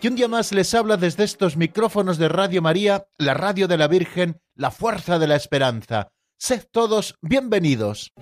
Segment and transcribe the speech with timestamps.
[0.00, 3.78] que un día más les habla desde estos micrófonos de Radio María, la radio de
[3.78, 6.12] la Virgen, la fuerza de la esperanza.
[6.38, 8.12] Sed todos bienvenidos.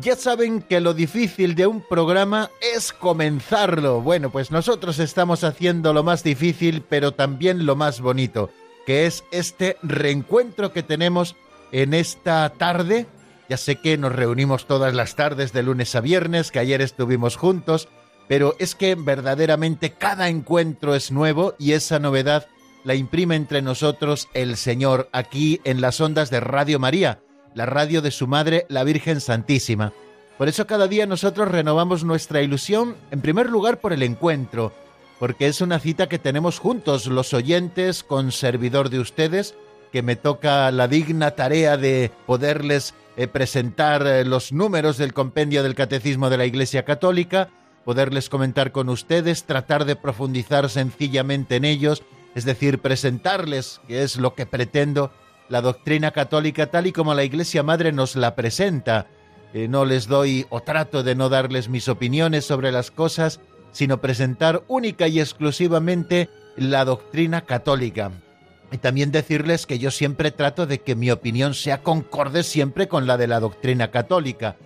[0.00, 4.00] Ya saben que lo difícil de un programa es comenzarlo.
[4.00, 8.50] Bueno, pues nosotros estamos haciendo lo más difícil, pero también lo más bonito,
[8.88, 11.36] que es este reencuentro que tenemos
[11.72, 13.06] en esta tarde.
[13.46, 17.36] Ya sé que nos reunimos todas las tardes de lunes a viernes, que ayer estuvimos
[17.36, 17.90] juntos,
[18.28, 22.46] pero es que verdaderamente cada encuentro es nuevo y esa novedad
[22.82, 27.20] la imprime entre nosotros el Señor aquí en las ondas de Radio María
[27.52, 29.92] la radio de su madre, la Virgen Santísima.
[30.38, 34.72] Por eso cada día nosotros renovamos nuestra ilusión, en primer lugar por el encuentro,
[35.18, 39.54] porque es una cita que tenemos juntos los oyentes con servidor de ustedes,
[39.92, 45.62] que me toca la digna tarea de poderles eh, presentar eh, los números del compendio
[45.62, 47.48] del Catecismo de la Iglesia Católica,
[47.84, 52.02] poderles comentar con ustedes, tratar de profundizar sencillamente en ellos,
[52.34, 55.10] es decir, presentarles, que es lo que pretendo,
[55.48, 59.06] la doctrina católica tal y como la Iglesia Madre nos la presenta.
[59.54, 63.40] Eh, no les doy o trato de no darles mis opiniones sobre las cosas,
[63.78, 68.10] sino presentar única y exclusivamente la doctrina católica.
[68.72, 73.06] Y también decirles que yo siempre trato de que mi opinión sea concorde siempre con
[73.06, 74.56] la de la doctrina católica.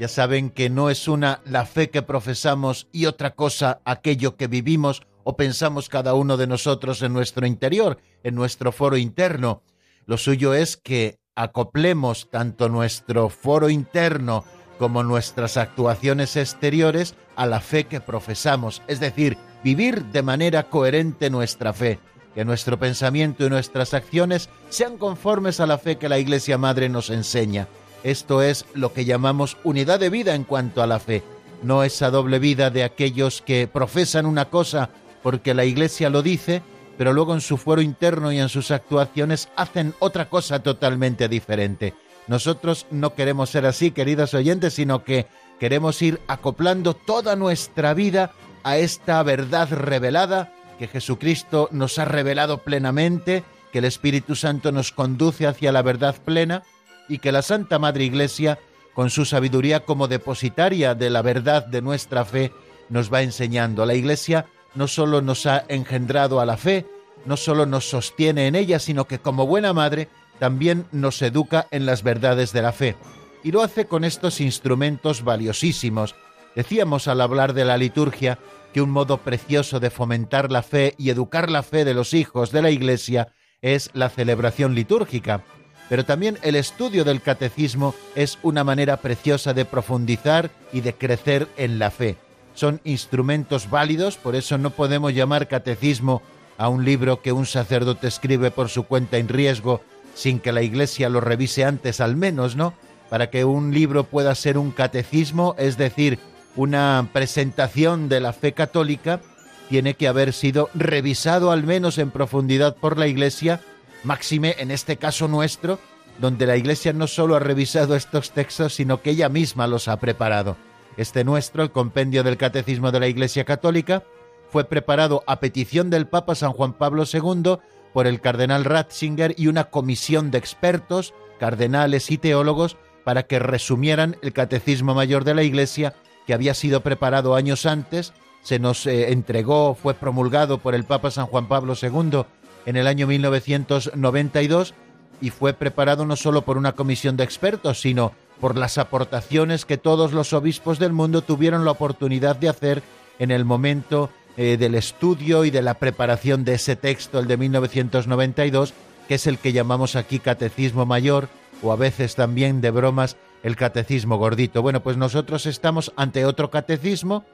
[0.00, 4.48] Ya saben que no es una la fe que profesamos y otra cosa aquello que
[4.48, 9.62] vivimos o pensamos cada uno de nosotros en nuestro interior, en nuestro foro interno.
[10.06, 14.44] Lo suyo es que acoplemos tanto nuestro foro interno
[14.78, 21.30] como nuestras actuaciones exteriores a la fe que profesamos, es decir, vivir de manera coherente
[21.30, 21.98] nuestra fe,
[22.34, 26.88] que nuestro pensamiento y nuestras acciones sean conformes a la fe que la Iglesia Madre
[26.88, 27.68] nos enseña.
[28.02, 31.22] Esto es lo que llamamos unidad de vida en cuanto a la fe,
[31.62, 34.90] no esa doble vida de aquellos que profesan una cosa
[35.22, 36.62] porque la Iglesia lo dice
[36.96, 41.94] pero luego en su fuero interno y en sus actuaciones hacen otra cosa totalmente diferente.
[42.26, 45.26] Nosotros no queremos ser así, queridos oyentes, sino que
[45.60, 48.32] queremos ir acoplando toda nuestra vida
[48.64, 54.92] a esta verdad revelada que Jesucristo nos ha revelado plenamente, que el Espíritu Santo nos
[54.92, 56.62] conduce hacia la verdad plena
[57.08, 58.58] y que la Santa Madre Iglesia,
[58.94, 62.52] con su sabiduría como depositaria de la verdad de nuestra fe,
[62.88, 63.86] nos va enseñando.
[63.86, 66.86] La Iglesia no solo nos ha engendrado a la fe,
[67.24, 71.86] no solo nos sostiene en ella, sino que como buena madre también nos educa en
[71.86, 72.96] las verdades de la fe.
[73.42, 76.14] Y lo hace con estos instrumentos valiosísimos.
[76.54, 78.38] Decíamos al hablar de la liturgia
[78.72, 82.50] que un modo precioso de fomentar la fe y educar la fe de los hijos
[82.50, 83.28] de la Iglesia
[83.62, 85.44] es la celebración litúrgica.
[85.88, 91.46] Pero también el estudio del catecismo es una manera preciosa de profundizar y de crecer
[91.56, 92.16] en la fe
[92.56, 96.22] son instrumentos válidos, por eso no podemos llamar catecismo
[96.58, 99.82] a un libro que un sacerdote escribe por su cuenta en riesgo
[100.16, 102.74] sin que la Iglesia lo revise antes al menos, ¿no?
[103.10, 106.18] Para que un libro pueda ser un catecismo, es decir,
[106.56, 109.20] una presentación de la fe católica,
[109.68, 113.60] tiene que haber sido revisado al menos en profundidad por la Iglesia,
[114.04, 115.78] máxime en este caso nuestro,
[116.18, 119.98] donde la Iglesia no solo ha revisado estos textos, sino que ella misma los ha
[119.98, 120.56] preparado.
[120.96, 124.02] Este nuestro, el compendio del Catecismo de la Iglesia Católica,
[124.50, 127.58] fue preparado a petición del Papa San Juan Pablo II
[127.92, 134.16] por el cardenal Ratzinger y una comisión de expertos, cardenales y teólogos para que resumieran
[134.22, 135.94] el Catecismo Mayor de la Iglesia
[136.26, 138.12] que había sido preparado años antes,
[138.42, 142.24] se nos eh, entregó, fue promulgado por el Papa San Juan Pablo II
[142.66, 144.74] en el año 1992
[145.20, 149.78] y fue preparado no solo por una comisión de expertos, sino por las aportaciones que
[149.78, 152.82] todos los obispos del mundo tuvieron la oportunidad de hacer
[153.18, 157.36] en el momento eh, del estudio y de la preparación de ese texto, el de
[157.36, 158.74] 1992,
[159.08, 161.28] que es el que llamamos aquí Catecismo Mayor,
[161.62, 164.62] o a veces también de bromas el Catecismo Gordito.
[164.62, 167.24] Bueno, pues nosotros estamos ante otro catecismo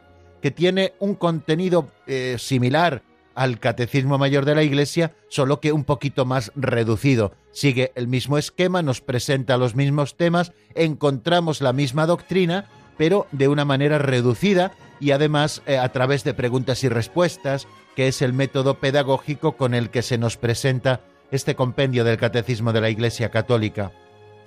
[0.40, 3.02] que tiene un contenido eh, similar
[3.34, 7.32] al Catecismo Mayor de la Iglesia, solo que un poquito más reducido.
[7.52, 12.66] Sigue el mismo esquema, nos presenta los mismos temas, encontramos la misma doctrina,
[12.96, 17.66] pero de una manera reducida y además eh, a través de preguntas y respuestas,
[17.96, 21.00] que es el método pedagógico con el que se nos presenta
[21.30, 23.92] este compendio del Catecismo de la Iglesia Católica.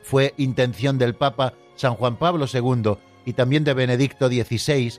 [0.03, 4.93] Fue intención del Papa San Juan Pablo II y también de Benedicto XVI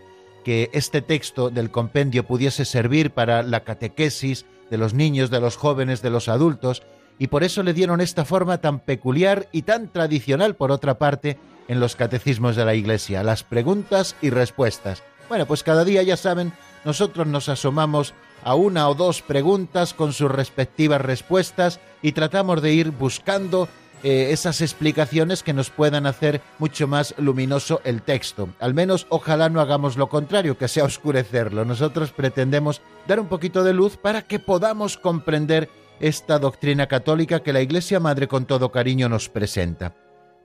[0.45, 5.57] que este texto del compendio pudiese servir para la catequesis de los niños, de los
[5.57, 6.83] jóvenes, de los adultos,
[7.19, 11.39] y por eso le dieron esta forma tan peculiar y tan tradicional, por otra parte,
[11.69, 15.03] en los catecismos de la Iglesia, las preguntas y respuestas.
[15.29, 16.53] Bueno, pues cada día, ya saben,
[16.85, 18.15] nosotros nos asomamos
[18.45, 23.69] a una o dos preguntas con sus respectivas respuestas y tratamos de ir buscando
[24.03, 28.49] eh, esas explicaciones que nos puedan hacer mucho más luminoso el texto.
[28.61, 31.65] Al menos ojalá no hagamos lo contrario, que sea oscurecerlo.
[31.65, 35.69] Nosotros pretendemos dar un poquito de luz para que podamos comprender
[36.01, 39.95] esta doctrina católica que la Iglesia Madre con todo cariño nos presenta.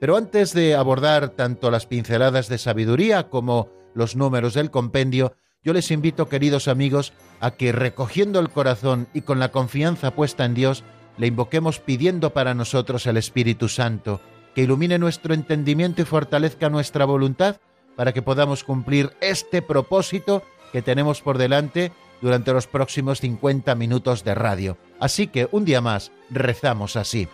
[0.00, 5.72] Pero antes de abordar tanto las pinceladas de sabiduría como los números del compendio, yo
[5.72, 10.54] les invito, queridos amigos, a que recogiendo el corazón y con la confianza puesta en
[10.54, 10.82] Dios,
[11.18, 14.20] le invoquemos pidiendo para nosotros el Espíritu Santo,
[14.54, 17.56] que ilumine nuestro entendimiento y fortalezca nuestra voluntad
[17.94, 24.24] para que podamos cumplir este propósito que tenemos por delante durante los próximos 50 minutos
[24.24, 24.78] de radio.
[24.98, 27.28] Así que un día más rezamos así.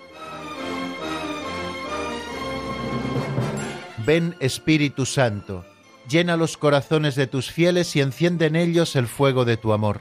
[4.04, 5.66] Ven Espíritu Santo,
[6.08, 10.00] llena los corazones de tus fieles y enciende en ellos el fuego de tu amor.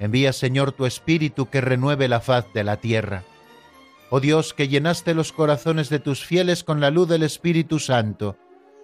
[0.00, 3.24] Envía, Señor, tu Espíritu que renueve la faz de la tierra.
[4.08, 8.38] Oh Dios, que llenaste los corazones de tus fieles con la luz del Espíritu Santo,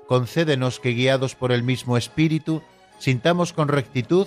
[0.06, 2.62] concédenos que, guiados por el mismo Espíritu,
[2.98, 4.26] sintamos con rectitud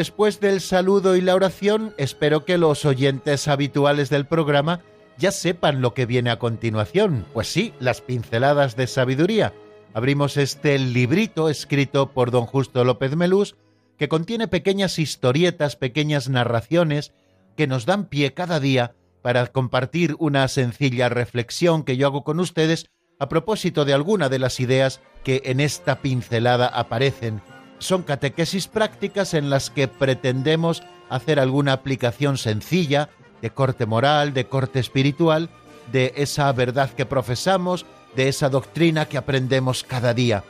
[0.00, 4.80] Después del saludo y la oración, espero que los oyentes habituales del programa
[5.18, 7.26] ya sepan lo que viene a continuación.
[7.34, 9.52] Pues sí, las pinceladas de sabiduría.
[9.92, 13.56] Abrimos este librito escrito por don Justo López Melús,
[13.98, 17.12] que contiene pequeñas historietas, pequeñas narraciones,
[17.54, 22.40] que nos dan pie cada día para compartir una sencilla reflexión que yo hago con
[22.40, 22.86] ustedes
[23.18, 27.42] a propósito de alguna de las ideas que en esta pincelada aparecen
[27.80, 33.10] son catequesis prácticas en las que pretendemos hacer alguna aplicación sencilla,
[33.42, 35.50] de corte moral, de corte espiritual,
[35.90, 37.84] de esa verdad que profesamos,
[38.14, 40.44] de esa doctrina que aprendemos cada día.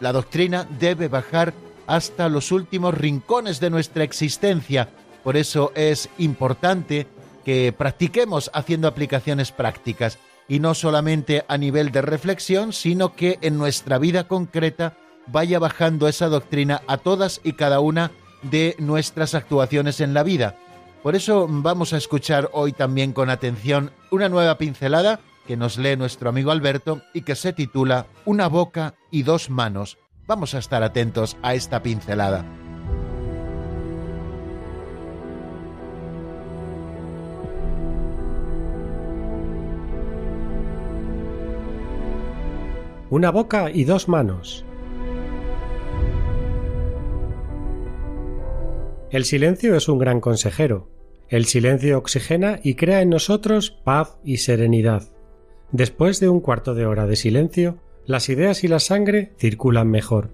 [0.00, 1.52] La doctrina debe bajar
[1.86, 4.88] hasta los últimos rincones de nuestra existencia.
[5.22, 7.06] Por eso es importante
[7.44, 10.18] que practiquemos haciendo aplicaciones prácticas
[10.48, 14.96] y no solamente a nivel de reflexión, sino que en nuestra vida concreta
[15.26, 18.10] vaya bajando esa doctrina a todas y cada una
[18.42, 20.56] de nuestras actuaciones en la vida.
[21.02, 25.96] Por eso vamos a escuchar hoy también con atención una nueva pincelada que nos lee
[25.96, 29.98] nuestro amigo Alberto y que se titula Una boca y dos manos.
[30.26, 32.44] Vamos a estar atentos a esta pincelada.
[43.10, 44.64] Una boca y dos manos.
[49.10, 50.88] El silencio es un gran consejero.
[51.28, 55.08] El silencio oxigena y crea en nosotros paz y serenidad.
[55.72, 60.30] Después de un cuarto de hora de silencio, las ideas y la sangre circulan mejor.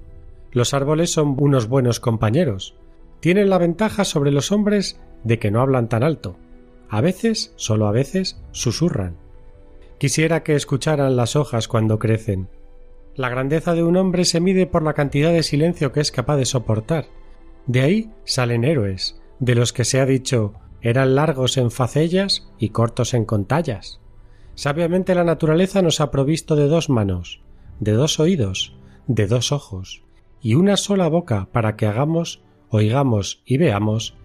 [0.52, 2.76] Los árboles son unos buenos compañeros.
[3.20, 6.36] Tienen la ventaja sobre los hombres de que no hablan tan alto.
[6.90, 9.16] A veces, solo a veces, susurran.
[9.96, 12.48] Quisiera que escucharan las hojas cuando crecen.
[13.14, 16.36] La grandeza de un hombre se mide por la cantidad de silencio que es capaz
[16.36, 17.06] de soportar
[17.66, 22.68] de ahí salen héroes, de los que se ha dicho eran largos en facellas y
[22.68, 24.00] cortos en contallas.
[24.54, 27.42] Sabiamente la naturaleza nos ha provisto de dos manos,
[27.80, 30.02] de dos oídos, de dos ojos,
[30.40, 34.16] y una sola boca para que hagamos, oigamos y veamos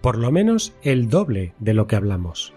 [0.00, 2.54] por lo menos el doble de lo que hablamos.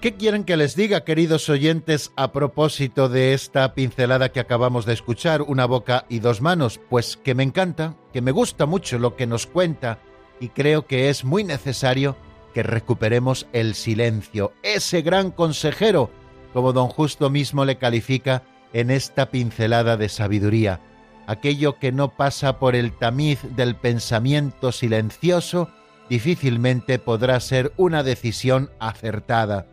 [0.00, 4.94] ¿Qué quieren que les diga, queridos oyentes, a propósito de esta pincelada que acabamos de
[4.94, 6.80] escuchar, una boca y dos manos?
[6.88, 9.98] Pues que me encanta, que me gusta mucho lo que nos cuenta
[10.40, 12.16] y creo que es muy necesario
[12.54, 16.10] que recuperemos el silencio, ese gran consejero,
[16.54, 18.42] como don Justo mismo le califica
[18.72, 20.80] en esta pincelada de sabiduría,
[21.26, 25.68] aquello que no pasa por el tamiz del pensamiento silencioso,
[26.08, 29.66] difícilmente podrá ser una decisión acertada.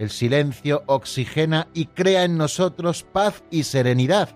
[0.00, 4.30] El silencio oxigena y crea en nosotros paz y serenidad.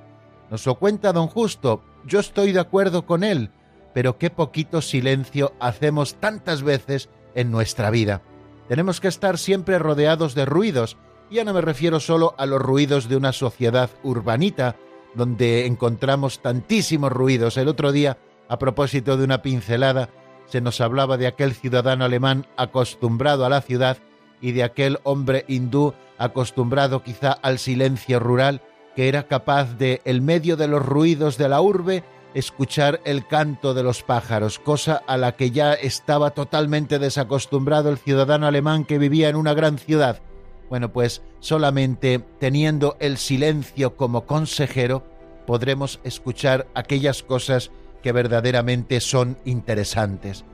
[0.51, 3.51] Nos lo cuenta don Justo, yo estoy de acuerdo con él,
[3.95, 8.21] pero qué poquito silencio hacemos tantas veces en nuestra vida.
[8.69, 10.99] Tenemos que estar siempre rodeados de ruidos,
[11.31, 14.77] ya no me refiero solo a los ruidos de una sociedad urbanita,
[15.15, 17.57] donde encontramos tantísimos ruidos.
[17.57, 18.19] El otro día,
[18.51, 20.11] a propósito de una pincelada,
[20.45, 23.97] se nos hablaba de aquel ciudadano alemán acostumbrado a la ciudad
[24.41, 28.61] y de aquel hombre hindú acostumbrado quizá al silencio rural,
[28.95, 33.75] que era capaz de, en medio de los ruidos de la urbe, escuchar el canto
[33.75, 38.99] de los pájaros, cosa a la que ya estaba totalmente desacostumbrado el ciudadano alemán que
[38.99, 40.21] vivía en una gran ciudad.
[40.69, 45.05] Bueno, pues solamente teniendo el silencio como consejero
[45.47, 47.71] podremos escuchar aquellas cosas
[48.03, 50.45] que verdaderamente son interesantes.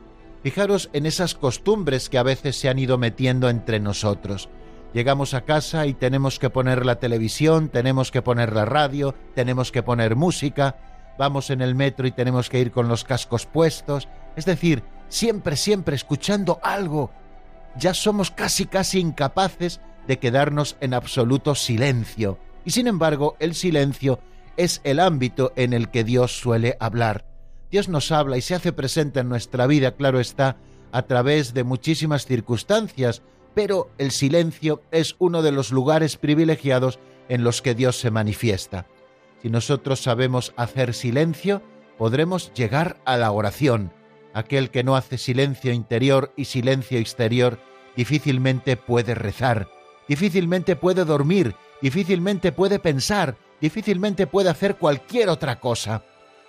[0.42, 4.48] Fijaros en esas costumbres que a veces se han ido metiendo entre nosotros.
[4.94, 9.70] Llegamos a casa y tenemos que poner la televisión, tenemos que poner la radio, tenemos
[9.70, 10.78] que poner música,
[11.18, 15.56] vamos en el metro y tenemos que ir con los cascos puestos, es decir, siempre,
[15.56, 17.10] siempre escuchando algo.
[17.76, 22.38] Ya somos casi, casi incapaces de quedarnos en absoluto silencio.
[22.64, 24.18] Y sin embargo, el silencio
[24.56, 27.29] es el ámbito en el que Dios suele hablar.
[27.70, 30.56] Dios nos habla y se hace presente en nuestra vida, claro está,
[30.92, 33.22] a través de muchísimas circunstancias,
[33.54, 36.98] pero el silencio es uno de los lugares privilegiados
[37.28, 38.86] en los que Dios se manifiesta.
[39.40, 41.62] Si nosotros sabemos hacer silencio,
[41.96, 43.92] podremos llegar a la oración.
[44.34, 47.60] Aquel que no hace silencio interior y silencio exterior
[47.96, 49.68] difícilmente puede rezar,
[50.08, 56.04] difícilmente puede dormir, difícilmente puede pensar, difícilmente puede hacer cualquier otra cosa.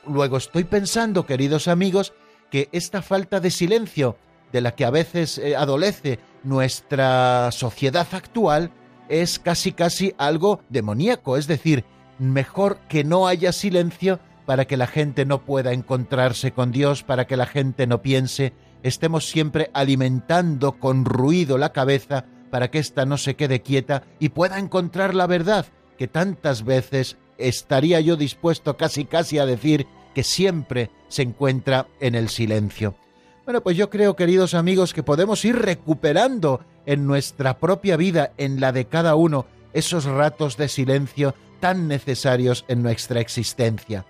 [0.07, 2.13] Luego estoy pensando, queridos amigos,
[2.49, 4.17] que esta falta de silencio
[4.51, 8.71] de la que a veces eh, adolece nuestra sociedad actual
[9.09, 11.85] es casi casi algo demoníaco, es decir,
[12.17, 17.27] mejor que no haya silencio para que la gente no pueda encontrarse con Dios, para
[17.27, 18.53] que la gente no piense,
[18.83, 24.29] estemos siempre alimentando con ruido la cabeza para que ésta no se quede quieta y
[24.29, 25.65] pueda encontrar la verdad
[25.97, 27.17] que tantas veces
[27.47, 32.95] estaría yo dispuesto casi casi a decir que siempre se encuentra en el silencio.
[33.45, 38.59] Bueno, pues yo creo, queridos amigos, que podemos ir recuperando en nuestra propia vida, en
[38.59, 44.05] la de cada uno, esos ratos de silencio tan necesarios en nuestra existencia.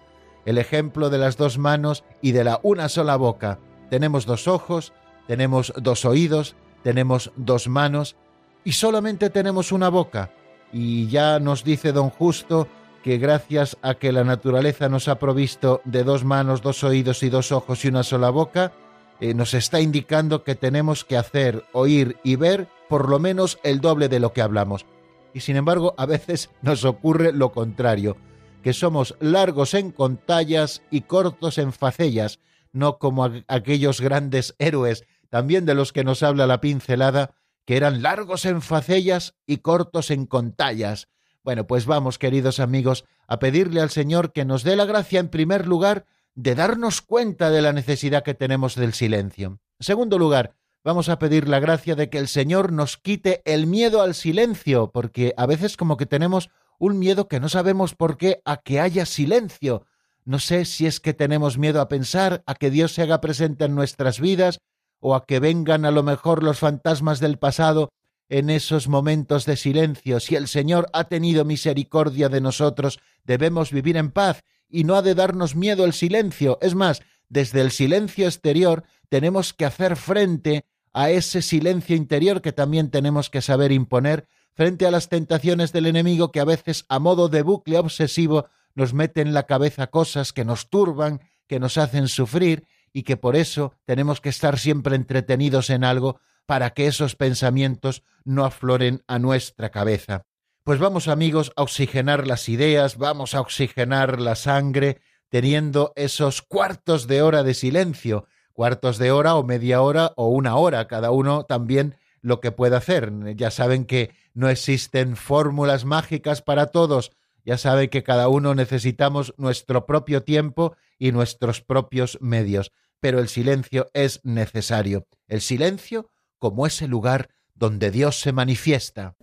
[0.45, 3.59] El ejemplo de las dos manos y de la una sola boca.
[3.89, 4.93] Tenemos dos ojos,
[5.27, 8.15] tenemos dos oídos, tenemos dos manos
[8.63, 10.31] y solamente tenemos una boca.
[10.73, 12.67] Y ya nos dice don Justo
[13.03, 17.29] que gracias a que la naturaleza nos ha provisto de dos manos, dos oídos y
[17.29, 18.73] dos ojos y una sola boca,
[19.19, 23.79] eh, nos está indicando que tenemos que hacer, oír y ver por lo menos el
[23.79, 24.85] doble de lo que hablamos.
[25.33, 28.17] Y sin embargo, a veces nos ocurre lo contrario,
[28.63, 32.39] que somos largos en contallas y cortos en facellas,
[32.71, 37.33] no como aquellos grandes héroes, también de los que nos habla la pincelada,
[37.65, 41.07] que eran largos en facellas y cortos en contallas,
[41.43, 45.29] bueno, pues vamos, queridos amigos, a pedirle al Señor que nos dé la gracia, en
[45.29, 46.05] primer lugar,
[46.35, 49.59] de darnos cuenta de la necesidad que tenemos del silencio.
[49.79, 53.67] En segundo lugar, vamos a pedir la gracia de que el Señor nos quite el
[53.67, 58.17] miedo al silencio, porque a veces como que tenemos un miedo que no sabemos por
[58.17, 59.85] qué a que haya silencio.
[60.23, 63.65] No sé si es que tenemos miedo a pensar, a que Dios se haga presente
[63.65, 64.59] en nuestras vidas,
[64.99, 67.91] o a que vengan a lo mejor los fantasmas del pasado
[68.31, 70.21] en esos momentos de silencio.
[70.21, 75.01] Si el Señor ha tenido misericordia de nosotros, debemos vivir en paz y no ha
[75.01, 76.57] de darnos miedo el silencio.
[76.61, 82.53] Es más, desde el silencio exterior tenemos que hacer frente a ese silencio interior que
[82.53, 86.99] también tenemos que saber imponer frente a las tentaciones del enemigo que a veces a
[86.99, 91.77] modo de bucle obsesivo nos mete en la cabeza cosas que nos turban, que nos
[91.77, 96.87] hacen sufrir y que por eso tenemos que estar siempre entretenidos en algo para que
[96.87, 100.23] esos pensamientos no afloren a nuestra cabeza.
[100.63, 107.07] Pues vamos amigos a oxigenar las ideas, vamos a oxigenar la sangre, teniendo esos cuartos
[107.07, 111.45] de hora de silencio, cuartos de hora o media hora o una hora, cada uno
[111.45, 113.11] también lo que puede hacer.
[113.35, 117.11] Ya saben que no existen fórmulas mágicas para todos,
[117.43, 123.29] ya saben que cada uno necesitamos nuestro propio tiempo y nuestros propios medios, pero el
[123.29, 125.07] silencio es necesario.
[125.27, 126.09] El silencio
[126.41, 129.15] como ese lugar donde Dios se manifiesta.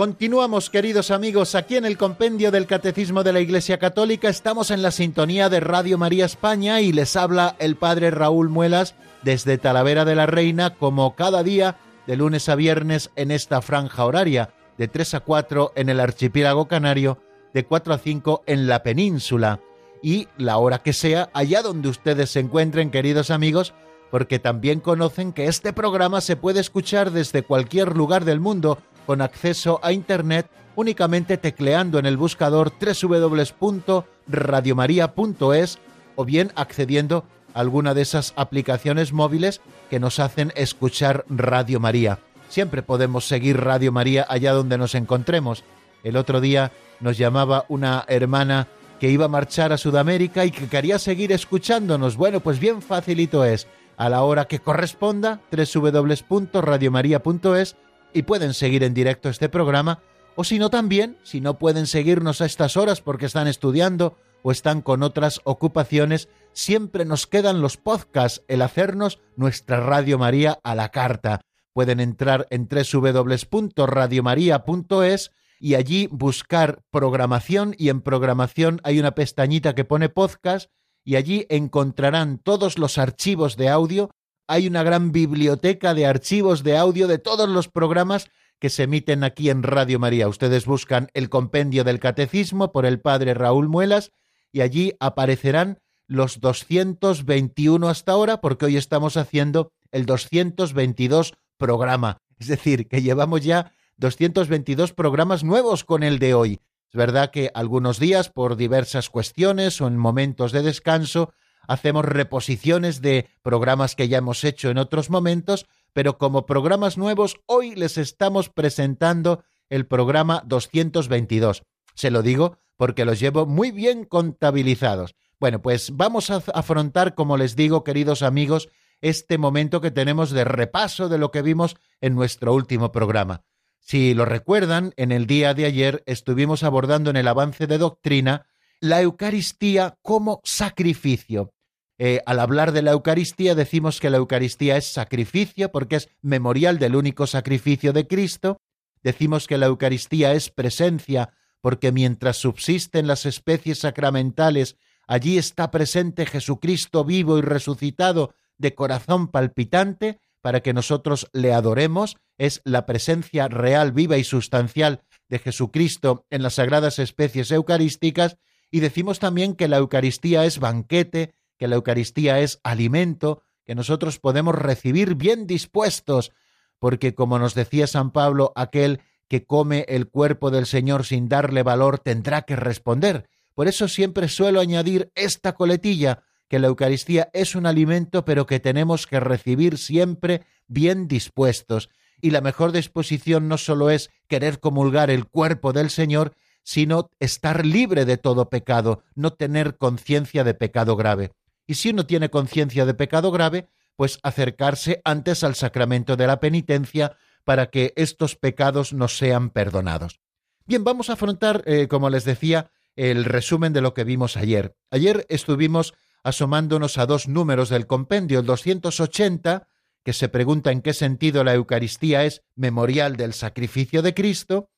[0.00, 4.30] Continuamos, queridos amigos, aquí en el Compendio del Catecismo de la Iglesia Católica.
[4.30, 8.94] Estamos en la sintonía de Radio María España y les habla el Padre Raúl Muelas
[9.22, 11.76] desde Talavera de la Reina, como cada día,
[12.06, 16.66] de lunes a viernes en esta franja horaria, de 3 a 4 en el archipiélago
[16.66, 17.18] canario,
[17.52, 19.60] de 4 a 5 en la península.
[20.02, 23.74] Y la hora que sea, allá donde ustedes se encuentren, queridos amigos,
[24.10, 28.78] porque también conocen que este programa se puede escuchar desde cualquier lugar del mundo
[29.10, 35.78] con acceso a Internet únicamente tecleando en el buscador www.radiomaria.es
[36.14, 42.20] o bien accediendo a alguna de esas aplicaciones móviles que nos hacen escuchar Radio María.
[42.50, 45.64] Siempre podemos seguir Radio María allá donde nos encontremos.
[46.04, 48.68] El otro día nos llamaba una hermana
[49.00, 52.16] que iba a marchar a Sudamérica y que quería seguir escuchándonos.
[52.16, 53.66] Bueno, pues bien facilito es.
[53.96, 57.76] A la hora que corresponda, www.radiomaria.es
[58.12, 60.00] y pueden seguir en directo este programa,
[60.36, 64.50] o si no también, si no pueden seguirnos a estas horas porque están estudiando o
[64.52, 70.74] están con otras ocupaciones, siempre nos quedan los podcasts, el hacernos nuestra Radio María a
[70.74, 71.40] la carta.
[71.72, 79.84] Pueden entrar en www.radiomaria.es y allí buscar programación y en programación hay una pestañita que
[79.84, 80.70] pone podcast
[81.04, 84.10] y allí encontrarán todos los archivos de audio
[84.50, 89.22] hay una gran biblioteca de archivos de audio de todos los programas que se emiten
[89.22, 90.26] aquí en Radio María.
[90.26, 94.10] Ustedes buscan el compendio del catecismo por el padre Raúl Muelas
[94.50, 102.20] y allí aparecerán los 221 hasta ahora porque hoy estamos haciendo el 222 programa.
[102.40, 106.60] Es decir, que llevamos ya 222 programas nuevos con el de hoy.
[106.88, 111.32] Es verdad que algunos días, por diversas cuestiones o en momentos de descanso,
[111.66, 117.36] hacemos reposiciones de programas que ya hemos hecho en otros momentos, pero como programas nuevos,
[117.46, 121.62] hoy les estamos presentando el programa 222.
[121.94, 125.14] Se lo digo porque los llevo muy bien contabilizados.
[125.38, 128.68] Bueno, pues vamos a afrontar, como les digo, queridos amigos,
[129.00, 133.42] este momento que tenemos de repaso de lo que vimos en nuestro último programa.
[133.80, 138.46] Si lo recuerdan, en el día de ayer estuvimos abordando en el avance de doctrina
[138.80, 141.52] la Eucaristía como sacrificio.
[141.98, 146.78] Eh, al hablar de la Eucaristía decimos que la Eucaristía es sacrificio porque es memorial
[146.78, 148.58] del único sacrificio de Cristo.
[149.02, 156.24] Decimos que la Eucaristía es presencia porque mientras subsisten las especies sacramentales, allí está presente
[156.24, 162.16] Jesucristo vivo y resucitado de corazón palpitante para que nosotros le adoremos.
[162.38, 168.38] Es la presencia real, viva y sustancial de Jesucristo en las sagradas especies eucarísticas.
[168.70, 174.18] Y decimos también que la Eucaristía es banquete, que la Eucaristía es alimento que nosotros
[174.18, 176.32] podemos recibir bien dispuestos,
[176.80, 181.62] porque como nos decía San Pablo, aquel que come el cuerpo del Señor sin darle
[181.62, 183.28] valor tendrá que responder.
[183.54, 188.58] Por eso siempre suelo añadir esta coletilla, que la Eucaristía es un alimento, pero que
[188.58, 191.90] tenemos que recibir siempre bien dispuestos.
[192.20, 197.64] Y la mejor disposición no solo es querer comulgar el cuerpo del Señor, sino estar
[197.64, 201.32] libre de todo pecado, no tener conciencia de pecado grave
[201.70, 206.40] y si uno tiene conciencia de pecado grave, pues acercarse antes al sacramento de la
[206.40, 210.18] penitencia para que estos pecados no sean perdonados.
[210.66, 214.74] Bien, vamos a afrontar, eh, como les decía, el resumen de lo que vimos ayer.
[214.90, 215.94] Ayer estuvimos
[216.24, 219.68] asomándonos a dos números del compendio, el 280,
[220.02, 224.70] que se pregunta en qué sentido la Eucaristía es memorial del sacrificio de Cristo,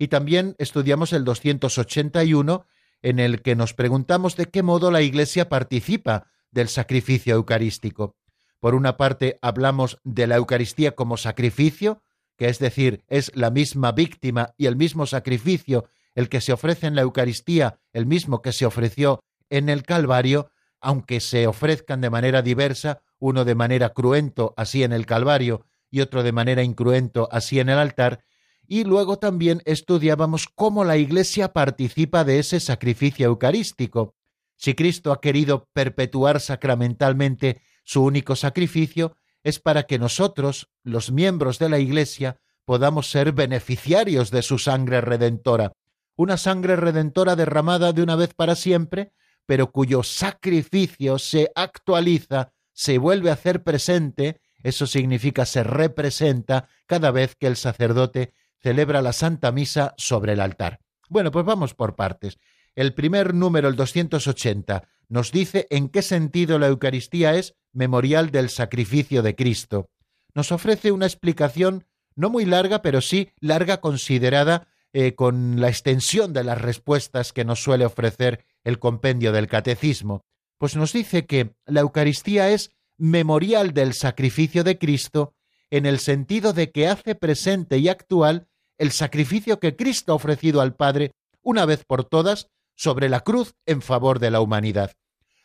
[0.00, 2.64] y también estudiamos el 281,
[3.02, 8.16] en el que nos preguntamos de qué modo la Iglesia participa del sacrificio eucarístico.
[8.60, 12.02] Por una parte, hablamos de la Eucaristía como sacrificio,
[12.38, 16.86] que es decir, es la misma víctima y el mismo sacrificio el que se ofrece
[16.86, 22.08] en la Eucaristía, el mismo que se ofreció en el Calvario, aunque se ofrezcan de
[22.08, 27.28] manera diversa, uno de manera cruento así en el Calvario y otro de manera incruento
[27.30, 28.24] así en el altar,
[28.72, 34.14] y luego también estudiábamos cómo la Iglesia participa de ese sacrificio eucarístico.
[34.56, 41.58] Si Cristo ha querido perpetuar sacramentalmente su único sacrificio, es para que nosotros, los miembros
[41.58, 45.72] de la Iglesia, podamos ser beneficiarios de su sangre redentora,
[46.14, 49.10] una sangre redentora derramada de una vez para siempre,
[49.46, 57.10] pero cuyo sacrificio se actualiza, se vuelve a hacer presente, eso significa se representa cada
[57.10, 60.80] vez que el sacerdote celebra la Santa Misa sobre el altar.
[61.08, 62.38] Bueno, pues vamos por partes.
[62.74, 68.48] El primer número, el 280, nos dice en qué sentido la Eucaristía es memorial del
[68.48, 69.90] sacrificio de Cristo.
[70.34, 76.32] Nos ofrece una explicación no muy larga, pero sí larga considerada eh, con la extensión
[76.32, 80.24] de las respuestas que nos suele ofrecer el compendio del Catecismo.
[80.58, 85.34] Pues nos dice que la Eucaristía es memorial del sacrificio de Cristo
[85.70, 88.48] en el sentido de que hace presente y actual
[88.80, 91.12] el sacrificio que Cristo ha ofrecido al Padre
[91.42, 94.92] una vez por todas sobre la cruz en favor de la humanidad.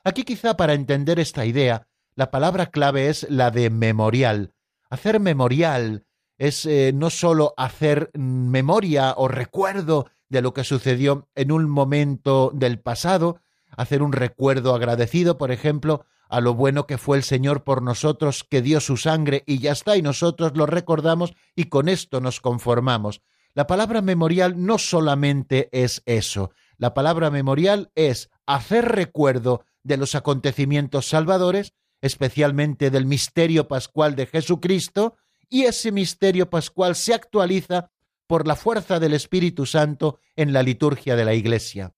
[0.06, 4.54] Aquí quizá para entender esta idea, la palabra clave es la de memorial.
[4.90, 6.06] Hacer memorial
[6.38, 12.52] es eh, no sólo hacer memoria o recuerdo de lo que sucedió en un momento
[12.54, 13.42] del pasado,
[13.76, 18.44] hacer un recuerdo agradecido, por ejemplo, a lo bueno que fue el Señor por nosotros,
[18.44, 22.42] que dio su sangre y ya está, y nosotros lo recordamos y con esto nos
[22.42, 23.22] conformamos.
[23.54, 30.16] La palabra memorial no solamente es eso, la palabra memorial es hacer recuerdo de los
[30.16, 35.16] acontecimientos salvadores, especialmente del misterio pascual de Jesucristo,
[35.50, 37.92] y ese misterio pascual se actualiza
[38.28, 41.94] por la fuerza del Espíritu Santo en la liturgia de la Iglesia.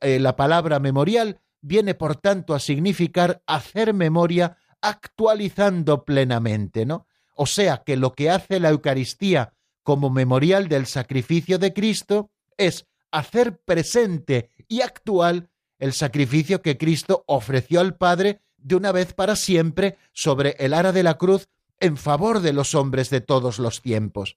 [0.00, 7.06] Eh, la palabra memorial viene, por tanto, a significar hacer memoria actualizando plenamente, ¿no?
[7.34, 12.86] O sea que lo que hace la Eucaristía como memorial del sacrificio de Cristo es
[13.10, 19.36] hacer presente y actual el sacrificio que Cristo ofreció al Padre de una vez para
[19.36, 21.48] siempre sobre el ara de la cruz
[21.80, 24.36] en favor de los hombres de todos los tiempos.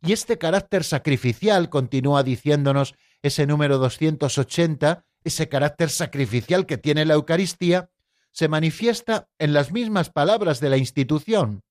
[0.00, 7.14] Y este carácter sacrificial, continúa diciéndonos ese número 280, ese carácter sacrificial que tiene la
[7.14, 7.90] Eucaristía,
[8.30, 11.62] se manifiesta en las mismas palabras de la institución.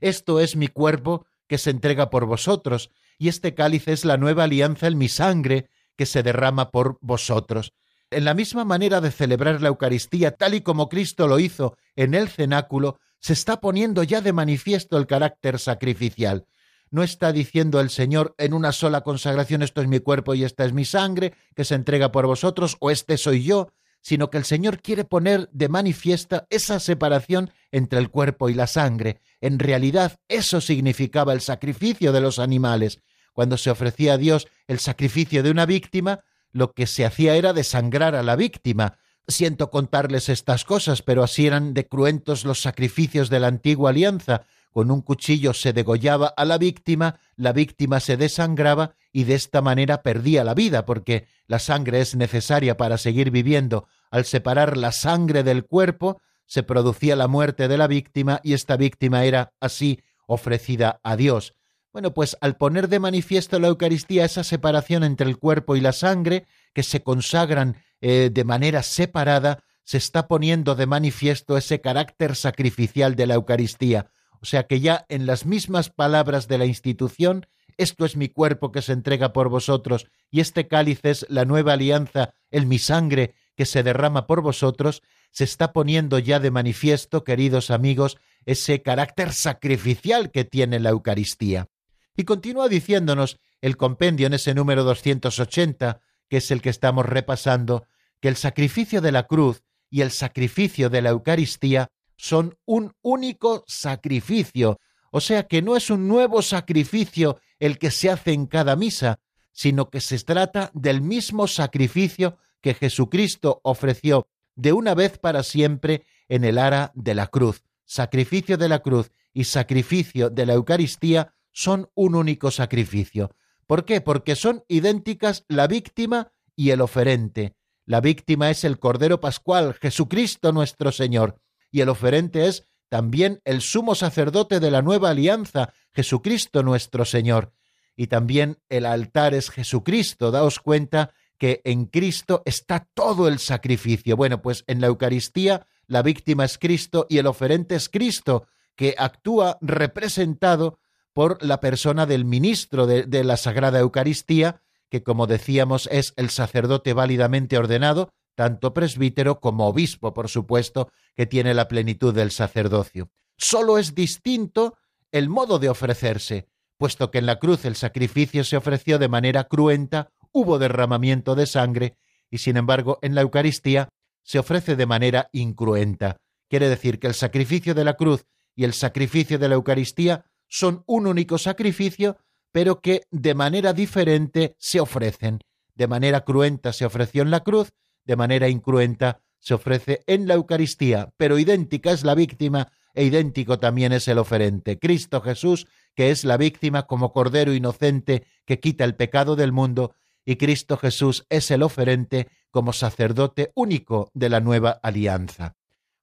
[0.00, 4.44] Esto es mi cuerpo que se entrega por vosotros, y este cáliz es la nueva
[4.44, 7.72] alianza en mi sangre que se derrama por vosotros.
[8.10, 12.14] En la misma manera de celebrar la Eucaristía, tal y como Cristo lo hizo en
[12.14, 16.46] el cenáculo, se está poniendo ya de manifiesto el carácter sacrificial.
[16.90, 20.64] No está diciendo el Señor en una sola consagración esto es mi cuerpo y esta
[20.64, 23.68] es mi sangre, que se entrega por vosotros, o este soy yo,
[24.00, 28.68] sino que el Señor quiere poner de manifiesta esa separación entre el cuerpo y la
[28.68, 29.20] sangre.
[29.40, 33.00] En realidad, eso significaba el sacrificio de los animales.
[33.32, 36.20] Cuando se ofrecía a Dios el sacrificio de una víctima,
[36.52, 38.96] lo que se hacía era desangrar a la víctima.
[39.26, 44.46] Siento contarles estas cosas, pero así eran de cruentos los sacrificios de la antigua alianza.
[44.76, 49.62] Con un cuchillo se degollaba a la víctima, la víctima se desangraba y de esta
[49.62, 53.88] manera perdía la vida, porque la sangre es necesaria para seguir viviendo.
[54.10, 58.76] Al separar la sangre del cuerpo, se producía la muerte de la víctima y esta
[58.76, 61.54] víctima era así ofrecida a Dios.
[61.90, 65.92] Bueno, pues al poner de manifiesto la Eucaristía esa separación entre el cuerpo y la
[65.92, 72.36] sangre, que se consagran eh, de manera separada, se está poniendo de manifiesto ese carácter
[72.36, 74.10] sacrificial de la Eucaristía.
[74.40, 77.46] O sea que ya en las mismas palabras de la institución,
[77.76, 81.74] esto es mi cuerpo que se entrega por vosotros, y este cáliz es la nueva
[81.74, 87.24] alianza, el mi sangre que se derrama por vosotros, se está poniendo ya de manifiesto,
[87.24, 91.68] queridos amigos, ese carácter sacrificial que tiene la Eucaristía.
[92.16, 97.86] Y continúa diciéndonos el compendio en ese número 280, que es el que estamos repasando,
[98.20, 103.64] que el sacrificio de la cruz y el sacrificio de la Eucaristía son un único
[103.66, 108.76] sacrificio, o sea que no es un nuevo sacrificio el que se hace en cada
[108.76, 109.20] misa,
[109.52, 116.04] sino que se trata del mismo sacrificio que Jesucristo ofreció de una vez para siempre
[116.28, 117.62] en el ara de la cruz.
[117.84, 123.30] Sacrificio de la cruz y sacrificio de la Eucaristía son un único sacrificio.
[123.66, 124.00] ¿Por qué?
[124.00, 127.54] Porque son idénticas la víctima y el oferente.
[127.84, 133.60] La víctima es el Cordero Pascual, Jesucristo nuestro Señor, y el oferente es también el
[133.60, 137.52] sumo sacerdote de la nueva alianza, Jesucristo nuestro Señor.
[137.96, 140.30] Y también el altar es Jesucristo.
[140.30, 144.16] Daos cuenta que en Cristo está todo el sacrificio.
[144.16, 148.94] Bueno, pues en la Eucaristía la víctima es Cristo y el oferente es Cristo, que
[148.98, 150.78] actúa representado
[151.12, 156.92] por la persona del ministro de, la Sagrada Eucaristía, que como decíamos es el sacerdote
[156.92, 163.10] válidamente ordenado, tanto presbítero como obispo, por supuesto, que tiene la plenitud del sacerdocio.
[163.36, 164.76] Solo es distinto
[165.10, 166.46] el modo de ofrecerse,
[166.78, 171.46] puesto que en la cruz el sacrificio se ofreció de manera cruenta, hubo derramamiento de
[171.46, 171.96] sangre,
[172.30, 173.88] y sin embargo en la Eucaristía
[174.22, 176.18] se ofrece de manera incruenta.
[176.48, 180.84] Quiere decir que el sacrificio de la cruz y el sacrificio de la Eucaristía son
[180.86, 182.18] un único sacrificio,
[182.52, 185.40] pero que de manera diferente se ofrecen.
[185.74, 187.72] De manera cruenta se ofreció en la cruz,
[188.06, 193.58] de manera incruenta se ofrece en la Eucaristía, pero idéntica es la víctima e idéntico
[193.58, 194.78] también es el oferente.
[194.78, 199.94] Cristo Jesús, que es la víctima como Cordero inocente que quita el pecado del mundo,
[200.24, 205.56] y Cristo Jesús es el oferente como sacerdote único de la nueva alianza.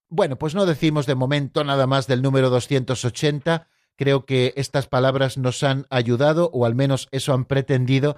[0.07, 3.67] Bueno, pues no decimos de momento nada más del número 280.
[3.95, 8.17] Creo que estas palabras nos han ayudado, o al menos eso han pretendido,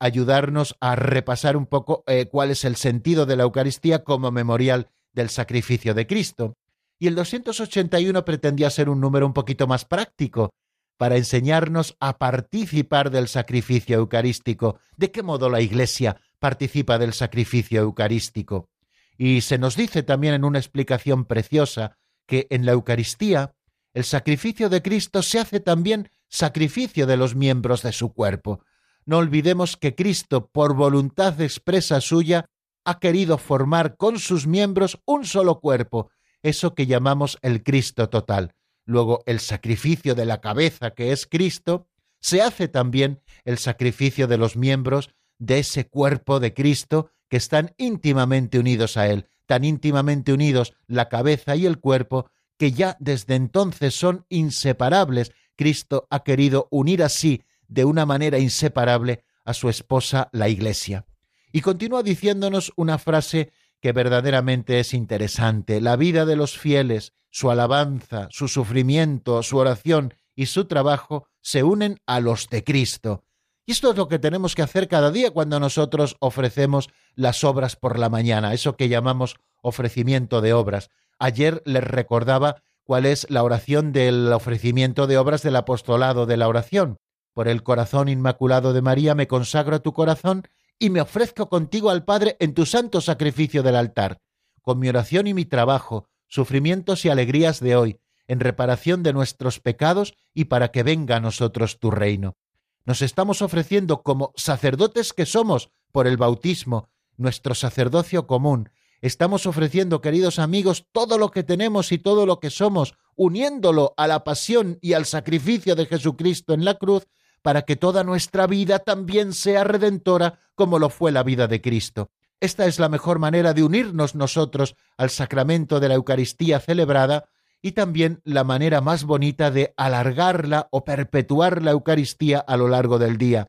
[0.00, 4.90] ayudarnos a repasar un poco eh, cuál es el sentido de la Eucaristía como memorial
[5.12, 6.56] del sacrificio de Cristo
[6.98, 10.54] y el 281 pretendía ser un número un poquito más práctico,
[10.96, 17.80] para enseñarnos a participar del sacrificio eucarístico, de qué modo la Iglesia participa del sacrificio
[17.80, 18.68] eucarístico.
[19.16, 23.54] Y se nos dice también en una explicación preciosa que en la Eucaristía
[23.92, 28.60] el sacrificio de Cristo se hace también sacrificio de los miembros de su cuerpo.
[29.06, 32.46] No olvidemos que Cristo, por voluntad expresa suya,
[32.84, 36.10] ha querido formar con sus miembros un solo cuerpo,
[36.42, 38.54] eso que llamamos el Cristo total.
[38.86, 41.88] Luego, el sacrificio de la cabeza, que es Cristo,
[42.20, 47.74] se hace también el sacrificio de los miembros de ese cuerpo de Cristo que están
[47.76, 53.34] íntimamente unidos a Él, tan íntimamente unidos la cabeza y el cuerpo, que ya desde
[53.34, 55.32] entonces son inseparables.
[55.56, 61.06] Cristo ha querido unir así, de una manera inseparable, a su esposa la Iglesia.
[61.52, 65.80] Y continúa diciéndonos una frase que verdaderamente es interesante.
[65.80, 71.62] La vida de los fieles, su alabanza, su sufrimiento, su oración y su trabajo se
[71.62, 73.24] unen a los de Cristo.
[73.66, 77.76] Y esto es lo que tenemos que hacer cada día cuando nosotros ofrecemos las obras
[77.76, 80.90] por la mañana, eso que llamamos ofrecimiento de obras.
[81.18, 86.48] Ayer les recordaba cuál es la oración del ofrecimiento de obras del apostolado de la
[86.48, 86.98] oración.
[87.34, 91.90] Por el corazón inmaculado de María me consagro a tu corazón y me ofrezco contigo
[91.90, 94.20] al Padre en tu santo sacrificio del altar,
[94.62, 99.60] con mi oración y mi trabajo, sufrimientos y alegrías de hoy, en reparación de nuestros
[99.60, 102.36] pecados y para que venga a nosotros tu reino.
[102.84, 108.70] Nos estamos ofreciendo como sacerdotes que somos por el bautismo, nuestro sacerdocio común.
[109.00, 114.06] Estamos ofreciendo, queridos amigos, todo lo que tenemos y todo lo que somos, uniéndolo a
[114.06, 117.06] la pasión y al sacrificio de Jesucristo en la cruz,
[117.44, 122.08] para que toda nuestra vida también sea redentora como lo fue la vida de Cristo.
[122.40, 127.26] Esta es la mejor manera de unirnos nosotros al sacramento de la Eucaristía celebrada
[127.60, 132.98] y también la manera más bonita de alargarla o perpetuar la Eucaristía a lo largo
[132.98, 133.46] del día.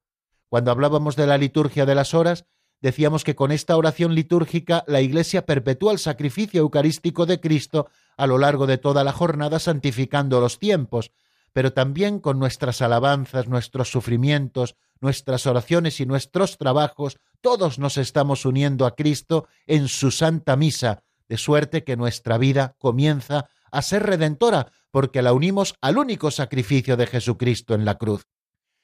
[0.49, 2.43] Cuando hablábamos de la liturgia de las horas,
[2.81, 8.27] decíamos que con esta oración litúrgica la Iglesia perpetúa el sacrificio eucarístico de Cristo a
[8.27, 11.11] lo largo de toda la jornada, santificando los tiempos,
[11.55, 18.43] pero también con nuestras alabanzas, nuestros sufrimientos, nuestras oraciones y nuestros trabajos, todos nos estamos
[18.43, 24.03] uniendo a Cristo en su santa misa, de suerte que nuestra vida comienza a ser
[24.03, 28.27] redentora, porque la unimos al único sacrificio de Jesucristo en la cruz.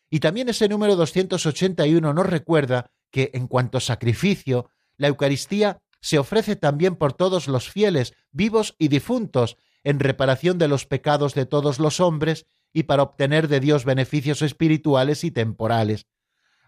[0.09, 6.19] Y también ese número 281 nos recuerda que en cuanto a sacrificio, la Eucaristía se
[6.19, 11.45] ofrece también por todos los fieles, vivos y difuntos, en reparación de los pecados de
[11.45, 16.07] todos los hombres y para obtener de Dios beneficios espirituales y temporales.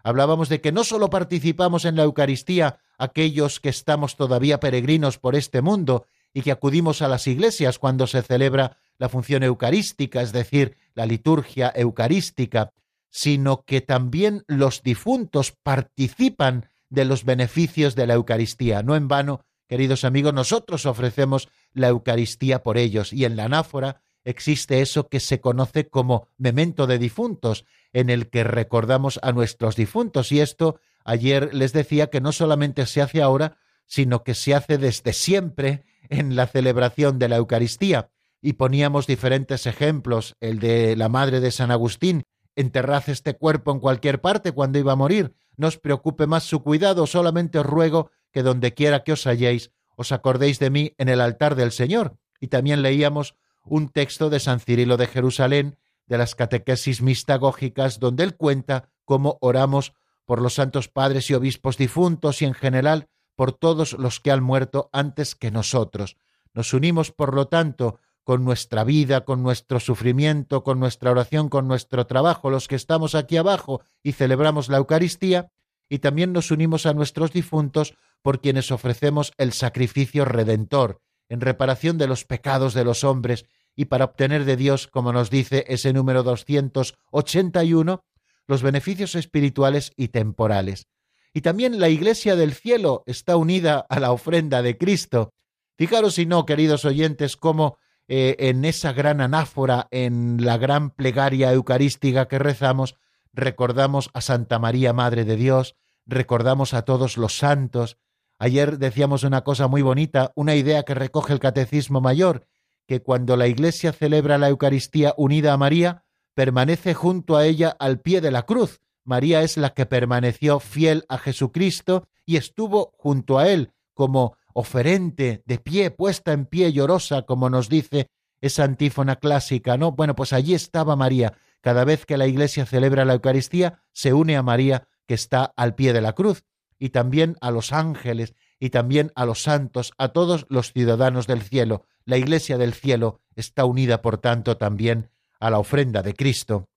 [0.02, 5.34] Hablábamos de que no sólo participamos en la Eucaristía aquellos que estamos todavía peregrinos por
[5.34, 10.32] este mundo y que acudimos a las iglesias cuando se celebra la función eucarística, es
[10.32, 12.72] decir, la liturgia eucarística,
[13.10, 18.82] sino que también los difuntos participan de los beneficios de la Eucaristía.
[18.82, 24.02] No en vano, queridos amigos, nosotros ofrecemos la Eucaristía por ellos y en la anáfora
[24.24, 29.76] existe eso que se conoce como memento de difuntos, en el que recordamos a nuestros
[29.76, 30.32] difuntos.
[30.32, 34.78] Y esto ayer les decía que no solamente se hace ahora, sino que se hace
[34.78, 38.10] desde siempre en la celebración de la Eucaristía.
[38.40, 42.24] Y poníamos diferentes ejemplos, el de la madre de San Agustín,
[42.56, 46.62] enterrad este cuerpo en cualquier parte cuando iba a morir, no os preocupe más su
[46.62, 51.08] cuidado, solamente os ruego que donde quiera que os halléis, os acordéis de mí en
[51.08, 52.16] el altar del Señor.
[52.40, 58.24] Y también leíamos un texto de San Cirilo de Jerusalén, de las catequesis mistagógicas, donde
[58.24, 63.52] él cuenta cómo oramos por los santos padres y obispos difuntos y en general por
[63.52, 66.16] todos los que han muerto antes que nosotros.
[66.52, 71.68] Nos unimos, por lo tanto, con nuestra vida, con nuestro sufrimiento, con nuestra oración, con
[71.68, 75.50] nuestro trabajo, los que estamos aquí abajo y celebramos la Eucaristía,
[75.88, 81.98] y también nos unimos a nuestros difuntos por quienes ofrecemos el sacrificio redentor, en reparación
[81.98, 83.44] de los pecados de los hombres
[83.76, 88.04] y para obtener de Dios, como nos dice ese número 281,
[88.46, 90.86] los beneficios espirituales y temporales.
[91.32, 95.32] Y también la Iglesia del cielo está unida a la ofrenda de Cristo.
[95.76, 101.52] Fijaros si no, queridos oyentes, cómo eh, en esa gran anáfora, en la gran plegaria
[101.52, 102.96] eucarística que rezamos,
[103.32, 105.74] recordamos a Santa María, Madre de Dios,
[106.06, 107.96] recordamos a todos los santos.
[108.38, 112.46] Ayer decíamos una cosa muy bonita, una idea que recoge el Catecismo Mayor,
[112.86, 118.00] que cuando la Iglesia celebra la Eucaristía unida a María, permanece junto a ella al
[118.00, 118.80] pie de la cruz.
[119.04, 125.42] María es la que permaneció fiel a Jesucristo y estuvo junto a él como oferente,
[125.46, 128.08] de pie, puesta en pie, llorosa, como nos dice
[128.40, 129.92] esa antífona clásica, ¿no?
[129.92, 131.34] Bueno, pues allí estaba María.
[131.60, 135.74] Cada vez que la Iglesia celebra la Eucaristía, se une a María, que está al
[135.74, 136.44] pie de la cruz,
[136.78, 141.42] y también a los ángeles, y también a los santos, a todos los ciudadanos del
[141.42, 141.84] cielo.
[142.06, 146.70] La Iglesia del cielo está unida, por tanto, también a la ofrenda de Cristo.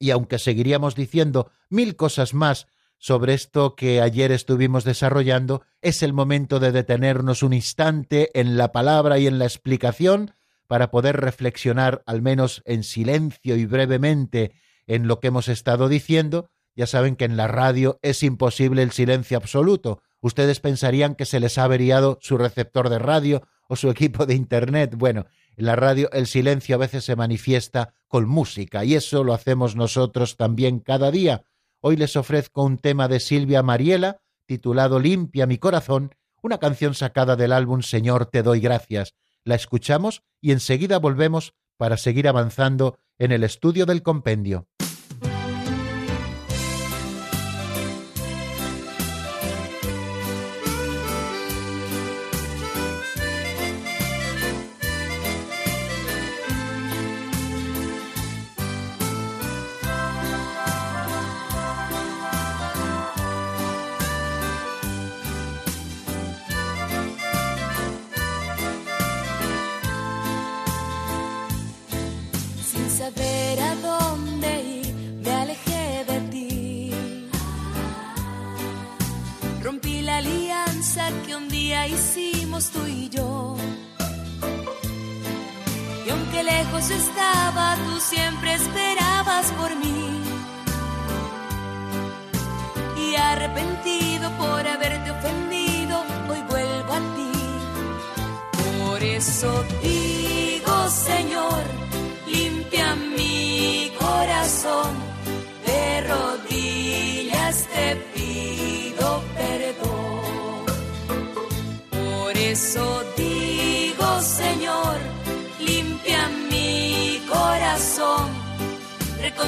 [0.00, 2.66] Y aunque seguiríamos diciendo mil cosas más
[2.98, 8.72] sobre esto que ayer estuvimos desarrollando, es el momento de detenernos un instante en la
[8.72, 10.34] palabra y en la explicación
[10.66, 14.56] para poder reflexionar, al menos en silencio y brevemente,
[14.88, 16.50] en lo que hemos estado diciendo.
[16.74, 20.02] Ya saben que en la radio es imposible el silencio absoluto.
[20.20, 24.34] Ustedes pensarían que se les ha averiado su receptor de radio o su equipo de
[24.34, 24.94] Internet.
[24.96, 25.26] Bueno,
[25.56, 29.76] en la radio el silencio a veces se manifiesta con música y eso lo hacemos
[29.76, 31.42] nosotros también cada día.
[31.80, 37.36] Hoy les ofrezco un tema de Silvia Mariela, titulado Limpia mi corazón, una canción sacada
[37.36, 39.14] del álbum Señor te doy gracias.
[39.44, 44.68] La escuchamos y enseguida volvemos para seguir avanzando en el estudio del compendio.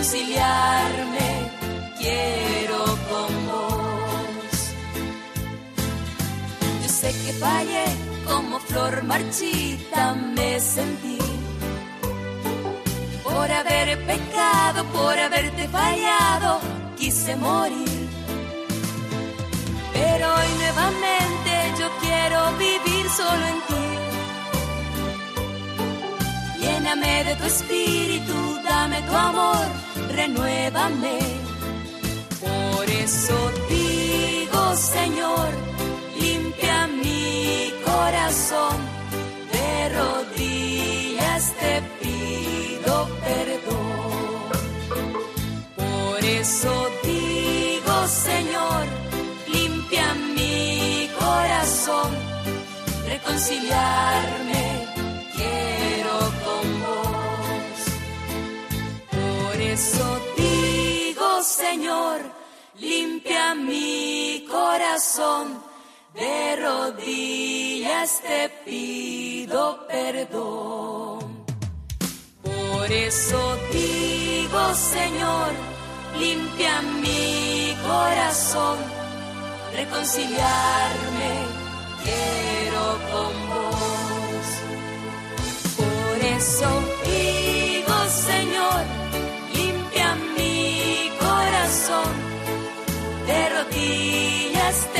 [0.00, 1.50] Reconciliarme
[1.98, 4.74] quiero con vos.
[6.83, 7.85] Yo sé que fallé
[8.26, 11.18] como flor marchita me sentí
[13.22, 16.61] por haber pecado, por haberte fallado,
[16.96, 17.99] quise morir.
[20.22, 23.87] Hoy nuevamente yo quiero vivir solo en ti.
[26.61, 29.64] Lléname de tu espíritu, dame tu amor,
[30.11, 31.18] renuévame.
[32.40, 33.37] Por eso
[33.70, 35.48] digo, Señor,
[36.20, 38.76] limpia mi corazón.
[39.52, 43.99] De rodillas te pido perdón.
[53.31, 54.60] Reconciliarme
[59.72, 62.22] eso digo, Señor,
[62.81, 65.62] limpia mi corazón,
[66.12, 71.44] de rodillas te pido perdón.
[72.42, 75.52] Por eso digo, Señor,
[76.18, 78.78] limpia mi corazón,
[79.72, 81.60] reconciliarme
[82.05, 84.48] quiero con vos.
[85.81, 86.69] Por eso
[87.05, 87.96] digo,
[88.29, 88.83] Señor,
[89.55, 92.13] limpia mi corazón
[93.27, 94.77] de rodillas.
[94.94, 95.00] Te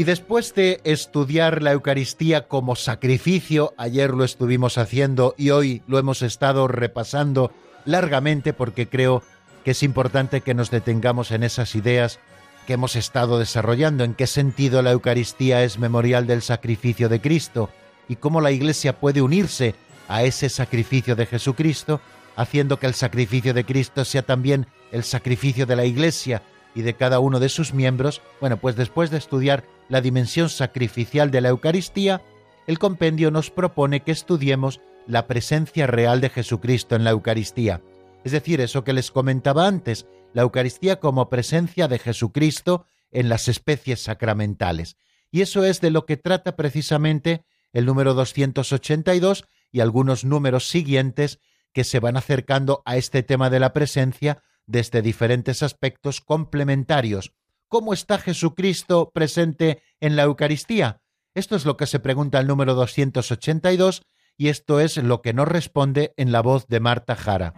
[0.00, 5.98] Y después de estudiar la Eucaristía como sacrificio, ayer lo estuvimos haciendo y hoy lo
[5.98, 7.52] hemos estado repasando
[7.84, 9.22] largamente porque creo
[9.62, 12.18] que es importante que nos detengamos en esas ideas
[12.66, 17.68] que hemos estado desarrollando, en qué sentido la Eucaristía es memorial del sacrificio de Cristo
[18.08, 19.74] y cómo la Iglesia puede unirse
[20.08, 22.00] a ese sacrificio de Jesucristo,
[22.36, 26.40] haciendo que el sacrificio de Cristo sea también el sacrificio de la Iglesia
[26.74, 31.30] y de cada uno de sus miembros, bueno, pues después de estudiar la dimensión sacrificial
[31.30, 32.22] de la Eucaristía,
[32.66, 37.82] el compendio nos propone que estudiemos la presencia real de Jesucristo en la Eucaristía.
[38.24, 43.48] Es decir, eso que les comentaba antes, la Eucaristía como presencia de Jesucristo en las
[43.48, 44.96] especies sacramentales.
[45.30, 51.40] Y eso es de lo que trata precisamente el número 282 y algunos números siguientes
[51.72, 57.32] que se van acercando a este tema de la presencia desde diferentes aspectos complementarios.
[57.68, 61.00] ¿Cómo está Jesucristo presente en la Eucaristía?
[61.34, 64.02] Esto es lo que se pregunta el número 282
[64.36, 67.54] y esto es lo que nos responde en la voz de Marta Jara.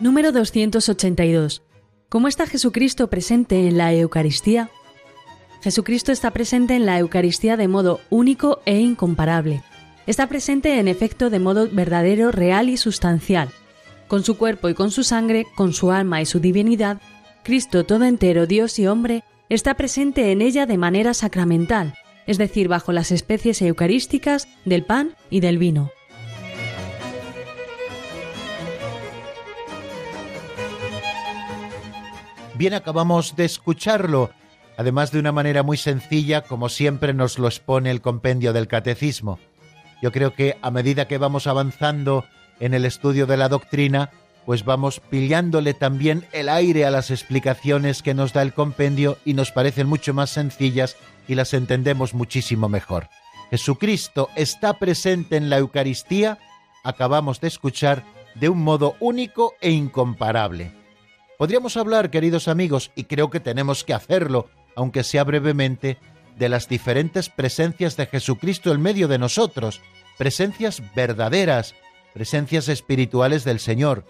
[0.00, 1.62] Número 282.
[2.08, 4.70] ¿Cómo está Jesucristo presente en la Eucaristía?
[5.62, 9.62] Jesucristo está presente en la Eucaristía de modo único e incomparable.
[10.06, 13.50] Está presente en efecto de modo verdadero, real y sustancial.
[14.06, 17.00] Con su cuerpo y con su sangre, con su alma y su divinidad,
[17.42, 21.94] Cristo todo entero, Dios y hombre, está presente en ella de manera sacramental,
[22.26, 25.90] es decir, bajo las especies eucarísticas del pan y del vino.
[32.54, 34.30] Bien, acabamos de escucharlo
[34.78, 39.40] además de una manera muy sencilla, como siempre nos lo expone el compendio del catecismo.
[40.00, 42.24] Yo creo que a medida que vamos avanzando
[42.60, 44.10] en el estudio de la doctrina,
[44.46, 49.34] pues vamos pillándole también el aire a las explicaciones que nos da el compendio y
[49.34, 53.08] nos parecen mucho más sencillas y las entendemos muchísimo mejor.
[53.50, 56.38] Jesucristo está presente en la Eucaristía,
[56.84, 58.04] acabamos de escuchar,
[58.36, 60.72] de un modo único e incomparable.
[61.36, 64.48] Podríamos hablar, queridos amigos, y creo que tenemos que hacerlo,
[64.78, 65.98] aunque sea brevemente,
[66.38, 69.80] de las diferentes presencias de Jesucristo en medio de nosotros,
[70.16, 71.74] presencias verdaderas,
[72.14, 74.04] presencias espirituales del Señor.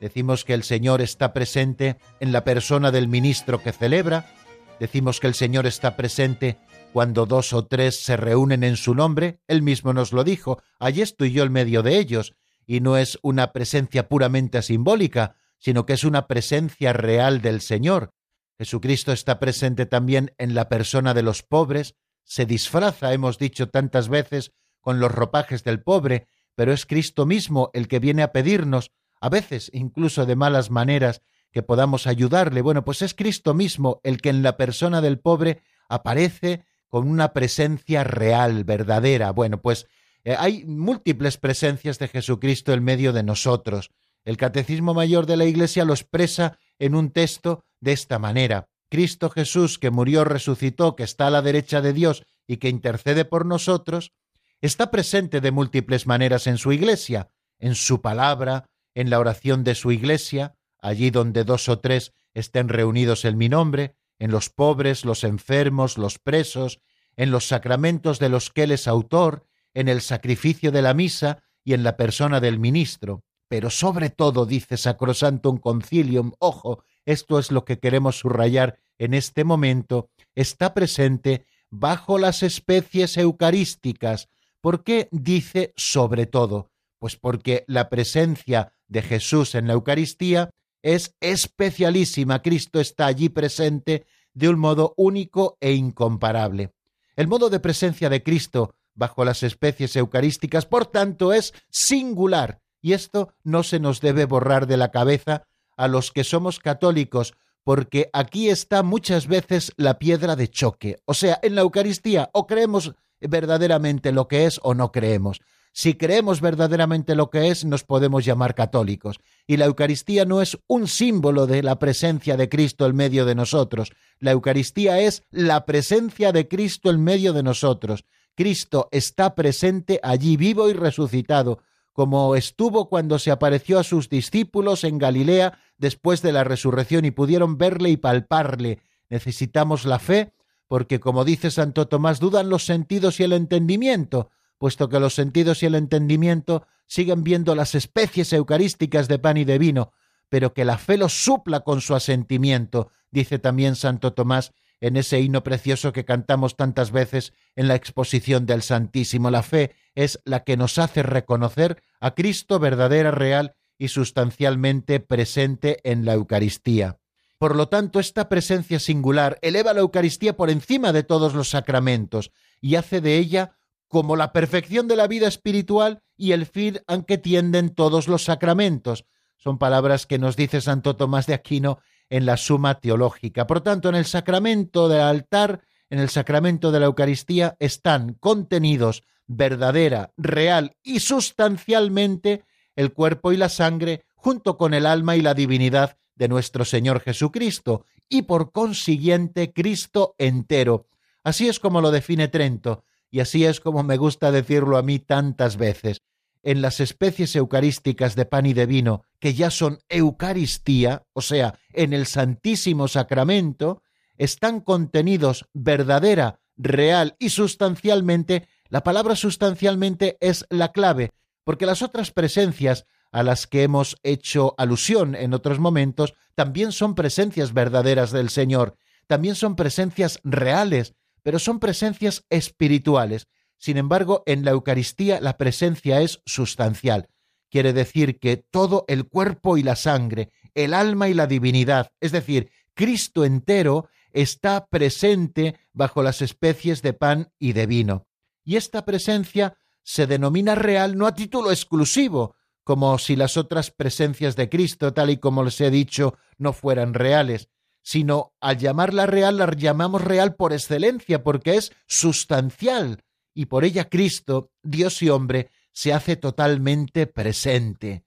[0.00, 4.32] Decimos que el Señor está presente en la persona del ministro que celebra,
[4.80, 6.56] decimos que el Señor está presente
[6.94, 11.02] cuando dos o tres se reúnen en su nombre, él mismo nos lo dijo, allí
[11.02, 12.34] estoy yo en medio de ellos,
[12.66, 18.14] y no es una presencia puramente simbólica, sino que es una presencia real del Señor,
[18.58, 24.08] Jesucristo está presente también en la persona de los pobres, se disfraza, hemos dicho tantas
[24.08, 28.92] veces, con los ropajes del pobre, pero es Cristo mismo el que viene a pedirnos,
[29.20, 32.62] a veces incluso de malas maneras, que podamos ayudarle.
[32.62, 37.32] Bueno, pues es Cristo mismo el que en la persona del pobre aparece con una
[37.32, 39.30] presencia real, verdadera.
[39.30, 39.86] Bueno, pues
[40.24, 43.90] eh, hay múltiples presencias de Jesucristo en medio de nosotros.
[44.24, 48.66] El Catecismo Mayor de la Iglesia lo expresa en un texto de esta manera.
[48.90, 53.24] Cristo Jesús, que murió, resucitó, que está a la derecha de Dios y que intercede
[53.24, 54.12] por nosotros,
[54.60, 59.74] está presente de múltiples maneras en su iglesia, en su palabra, en la oración de
[59.74, 65.04] su iglesia, allí donde dos o tres estén reunidos en mi nombre, en los pobres,
[65.04, 66.80] los enfermos, los presos,
[67.16, 71.42] en los sacramentos de los que él es autor, en el sacrificio de la misa
[71.64, 73.24] y en la persona del ministro.
[73.48, 79.44] Pero sobre todo, dice Sacrosantum Concilium, ojo, esto es lo que queremos subrayar en este
[79.44, 84.28] momento, está presente bajo las especies eucarísticas.
[84.60, 86.70] ¿Por qué dice sobre todo?
[86.98, 90.50] Pues porque la presencia de Jesús en la Eucaristía
[90.82, 92.42] es especialísima.
[92.42, 96.72] Cristo está allí presente de un modo único e incomparable.
[97.16, 102.92] El modo de presencia de Cristo bajo las especies eucarísticas, por tanto, es singular, y
[102.92, 105.46] esto no se nos debe borrar de la cabeza
[105.76, 110.98] a los que somos católicos, porque aquí está muchas veces la piedra de choque.
[111.06, 115.40] O sea, en la Eucaristía o creemos verdaderamente lo que es o no creemos.
[115.76, 119.18] si creemos verdaderamente lo que es, nos podemos llamar católicos.
[119.44, 123.34] Y la Eucaristía no es un símbolo de la presencia de Cristo en medio de
[123.34, 123.90] nosotros.
[124.20, 128.04] La Eucaristía es la presencia de Cristo en medio de nosotros.
[128.36, 131.58] Cristo está presente allí vivo y resucitado,
[131.94, 137.12] como estuvo cuando se apareció a sus discípulos en Galilea después de la resurrección y
[137.12, 138.80] pudieron verle y palparle.
[139.08, 140.32] Necesitamos la fe,
[140.66, 145.62] porque como dice Santo Tomás, dudan los sentidos y el entendimiento, puesto que los sentidos
[145.62, 149.92] y el entendimiento siguen viendo las especies eucarísticas de pan y de vino,
[150.28, 154.52] pero que la fe los supla con su asentimiento, dice también Santo Tomás
[154.84, 159.30] en ese himno precioso que cantamos tantas veces en la exposición del Santísimo.
[159.30, 165.80] La fe es la que nos hace reconocer a Cristo verdadera, real y sustancialmente presente
[165.90, 166.98] en la Eucaristía.
[167.38, 172.30] Por lo tanto, esta presencia singular eleva la Eucaristía por encima de todos los sacramentos
[172.60, 173.56] y hace de ella
[173.88, 178.24] como la perfección de la vida espiritual y el fin a que tienden todos los
[178.24, 179.06] sacramentos.
[179.38, 181.78] Son palabras que nos dice Santo Tomás de Aquino
[182.10, 183.46] en la Suma Teológica.
[183.46, 189.04] Por tanto, en el sacramento del altar, en el sacramento de la Eucaristía, están contenidos
[189.26, 192.44] verdadera, real y sustancialmente
[192.76, 197.00] el cuerpo y la sangre, junto con el alma y la divinidad de nuestro Señor
[197.00, 200.86] Jesucristo, y por consiguiente Cristo entero.
[201.22, 204.98] Así es como lo define Trento, y así es como me gusta decirlo a mí
[204.98, 206.02] tantas veces.
[206.44, 211.58] En las especies eucarísticas de pan y de vino, que ya son Eucaristía, o sea,
[211.72, 213.82] en el Santísimo Sacramento,
[214.18, 221.10] están contenidos verdadera, real y sustancialmente, la palabra sustancialmente es la clave,
[221.44, 226.94] porque las otras presencias a las que hemos hecho alusión en otros momentos también son
[226.94, 228.76] presencias verdaderas del Señor,
[229.06, 233.28] también son presencias reales, pero son presencias espirituales.
[233.64, 237.08] Sin embargo, en la Eucaristía la presencia es sustancial.
[237.50, 242.12] Quiere decir que todo el cuerpo y la sangre, el alma y la divinidad, es
[242.12, 248.06] decir, Cristo entero, está presente bajo las especies de pan y de vino.
[248.44, 254.36] Y esta presencia se denomina real no a título exclusivo, como si las otras presencias
[254.36, 257.48] de Cristo, tal y como les he dicho, no fueran reales,
[257.80, 263.02] sino al llamarla real la llamamos real por excelencia, porque es sustancial,
[263.34, 268.04] y por ella Cristo, Dios y hombre, se hace totalmente presente.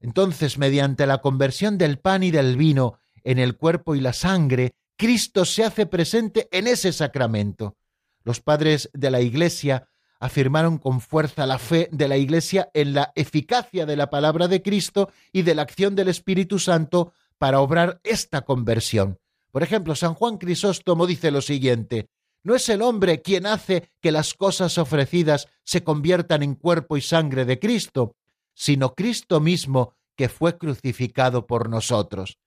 [0.00, 4.72] Entonces, mediante la conversión del pan y del vino en el cuerpo y la sangre,
[4.96, 7.76] Cristo se hace presente en ese sacramento.
[8.24, 9.88] Los padres de la Iglesia
[10.20, 14.62] afirmaron con fuerza la fe de la Iglesia en la eficacia de la palabra de
[14.62, 19.18] Cristo y de la acción del Espíritu Santo para obrar esta conversión.
[19.50, 22.08] Por ejemplo, San Juan Crisóstomo dice lo siguiente,
[22.42, 27.00] no es el hombre quien hace que las cosas ofrecidas se conviertan en cuerpo y
[27.00, 28.16] sangre de Cristo,
[28.54, 32.38] sino Cristo mismo que fue crucificado por nosotros.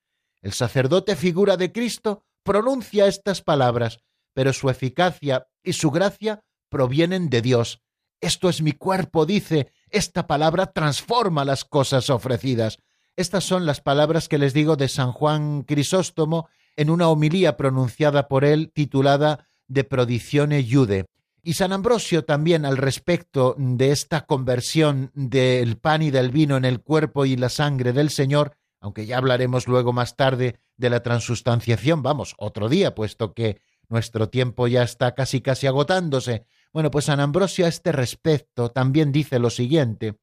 [0.42, 4.00] El sacerdote figura de Cristo pronuncia estas palabras,
[4.34, 7.82] pero su eficacia y su gracia provienen de Dios.
[8.20, 12.78] Esto es mi cuerpo, dice, esta palabra transforma las cosas ofrecidas.
[13.16, 18.28] Estas son las palabras que les digo de San Juan Crisóstomo en una homilía pronunciada
[18.28, 21.06] por él titulada De Prodicione Iude.
[21.44, 26.66] Y San Ambrosio también al respecto de esta conversión del pan y del vino en
[26.66, 31.02] el cuerpo y la sangre del Señor, aunque ya hablaremos luego más tarde de la
[31.02, 36.46] transustanciación, vamos, otro día, puesto que nuestro tiempo ya está casi casi agotándose.
[36.74, 40.18] Bueno, pues San Ambrosio a este respecto también dice lo siguiente,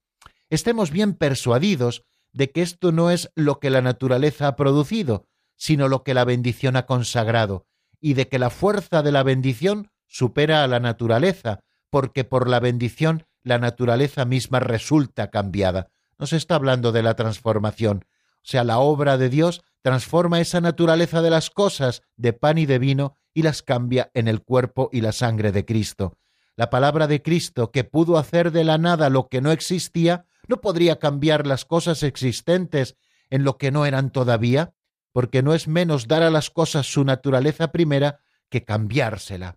[0.51, 5.27] estemos bien persuadidos de que esto no es lo que la naturaleza ha producido,
[5.57, 7.67] sino lo que la bendición ha consagrado,
[8.01, 12.61] y de que la fuerza de la bendición supera a la naturaleza, porque por la
[12.61, 15.89] bendición la naturaleza misma resulta cambiada.
[16.19, 18.05] No se está hablando de la transformación,
[18.39, 22.67] o sea, la obra de Dios transforma esa naturaleza de las cosas de pan y
[22.67, 26.17] de vino y las cambia en el cuerpo y la sangre de Cristo.
[26.57, 30.61] La palabra de Cristo, que pudo hacer de la nada lo que no existía, no
[30.61, 32.97] podría cambiar las cosas existentes
[33.31, 34.73] en lo que no eran todavía,
[35.13, 39.57] porque no es menos dar a las cosas su naturaleza primera que cambiársela.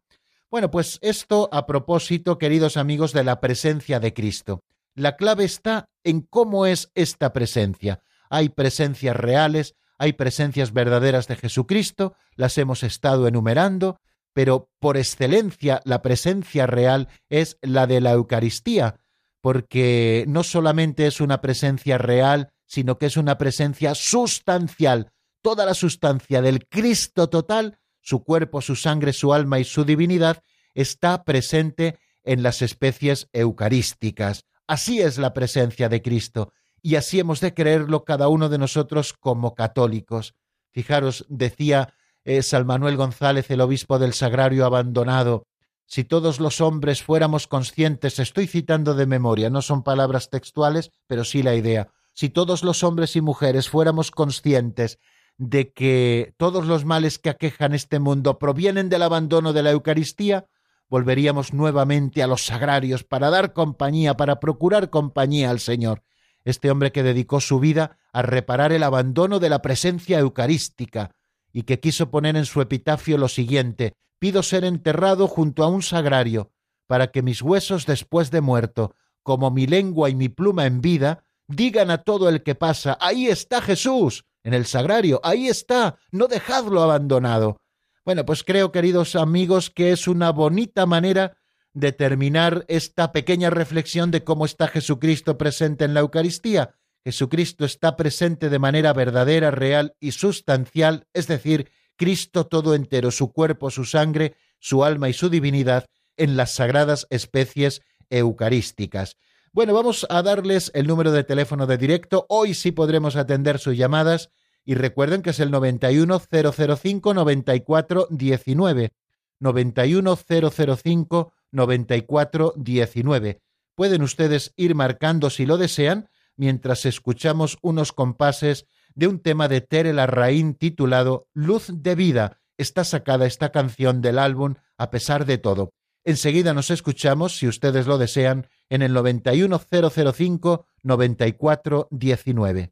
[0.50, 4.64] Bueno, pues esto a propósito, queridos amigos, de la presencia de Cristo.
[4.96, 8.02] La clave está en cómo es esta presencia.
[8.30, 14.00] Hay presencias reales, hay presencias verdaderas de Jesucristo, las hemos estado enumerando,
[14.34, 19.00] pero por excelencia la presencia real es la de la Eucaristía,
[19.42, 25.74] porque no solamente es una presencia real, sino que es una presencia sustancial, toda la
[25.74, 32.00] sustancia del Cristo total, su cuerpo, su sangre, su alma y su divinidad, está presente
[32.24, 34.46] en las especies eucarísticas.
[34.68, 39.14] Así es la presencia de Cristo, y así hemos de creerlo cada uno de nosotros
[39.14, 40.36] como católicos.
[40.72, 45.48] Fijaros, decía eh, San Manuel González, el obispo del Sagrario abandonado,
[45.86, 51.26] si todos los hombres fuéramos conscientes, estoy citando de memoria, no son palabras textuales, pero
[51.26, 55.00] sí la idea, si todos los hombres y mujeres fuéramos conscientes
[55.42, 60.46] de que todos los males que aquejan este mundo provienen del abandono de la Eucaristía,
[60.88, 66.04] volveríamos nuevamente a los sagrarios para dar compañía, para procurar compañía al Señor.
[66.46, 71.16] Este hombre que dedicó su vida a reparar el abandono de la presencia eucarística
[71.52, 75.82] y que quiso poner en su epitafio lo siguiente pido ser enterrado junto a un
[75.82, 76.52] sagrario,
[76.86, 81.24] para que mis huesos después de muerto, como mi lengua y mi pluma en vida,
[81.48, 86.28] digan a todo el que pasa, ahí está Jesús, en el sagrario, ahí está, no
[86.28, 87.58] dejadlo abandonado.
[88.04, 91.38] Bueno, pues creo, queridos amigos, que es una bonita manera
[91.74, 96.76] de terminar esta pequeña reflexión de cómo está Jesucristo presente en la Eucaristía.
[97.04, 103.32] Jesucristo está presente de manera verdadera, real y sustancial, es decir, Cristo todo entero, su
[103.32, 105.86] cuerpo, su sangre, su alma y su divinidad
[106.18, 109.18] en las sagradas especies eucarísticas.
[109.54, 112.26] Bueno, vamos a darles el número de teléfono de directo.
[112.30, 114.32] Hoy sí podremos atender sus llamadas
[114.64, 118.94] y recuerden que es el 91005 9419.
[119.40, 123.42] 91005 9419.
[123.76, 129.60] Pueden ustedes ir marcando si lo desean mientras escuchamos unos compases de un tema de
[129.60, 132.40] Tere Larraín titulado Luz de Vida.
[132.58, 135.74] Está sacada esta canción del álbum A pesar de todo.
[136.06, 142.72] Enseguida nos escuchamos, si ustedes lo desean, en el 91005 9419.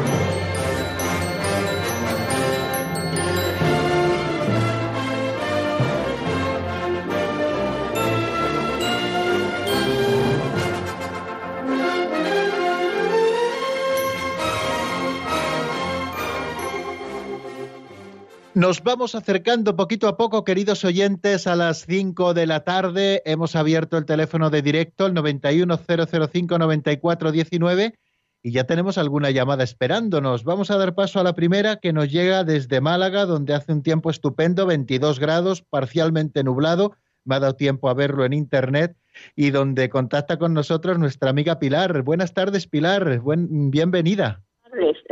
[18.61, 23.23] Nos vamos acercando poquito a poco, queridos oyentes, a las 5 de la tarde.
[23.25, 27.95] Hemos abierto el teléfono de directo, el 910059419,
[28.43, 30.43] y ya tenemos alguna llamada esperándonos.
[30.43, 33.81] Vamos a dar paso a la primera que nos llega desde Málaga, donde hace un
[33.81, 36.95] tiempo estupendo, 22 grados, parcialmente nublado.
[37.25, 38.95] Me ha dado tiempo a verlo en internet
[39.35, 42.03] y donde contacta con nosotros nuestra amiga Pilar.
[42.03, 43.21] Buenas tardes, Pilar.
[43.21, 44.43] Buen, bienvenida.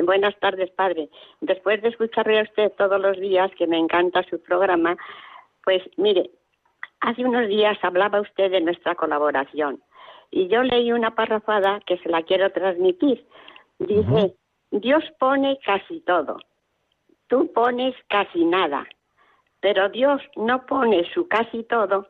[0.04, 1.10] Buenas tardes, padre.
[1.42, 4.98] Después de escucharle a usted todos los días, que me encanta su programa,
[5.64, 6.30] pues mire,
[7.02, 9.82] hace unos días hablaba usted de nuestra colaboración
[10.32, 13.26] y yo leí una parrafada que se la quiero transmitir.
[13.80, 14.36] Dice,
[14.72, 16.38] Dios pone casi todo,
[17.28, 18.86] tú pones casi nada,
[19.60, 22.08] pero Dios no pone su casi todo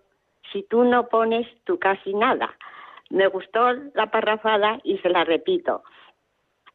[0.51, 2.55] si tú no pones tu casi nada.
[3.09, 5.83] Me gustó la parrafada y se la repito,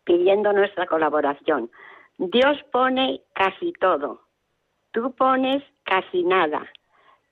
[0.05, 1.70] pidiendo nuestra colaboración.
[2.18, 4.22] Dios pone casi todo,
[4.92, 6.64] tú pones casi nada,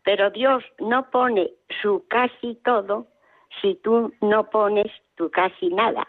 [0.04, 3.06] pero Dios no pone su casi todo
[3.60, 6.06] si tú no pones tu casi nada.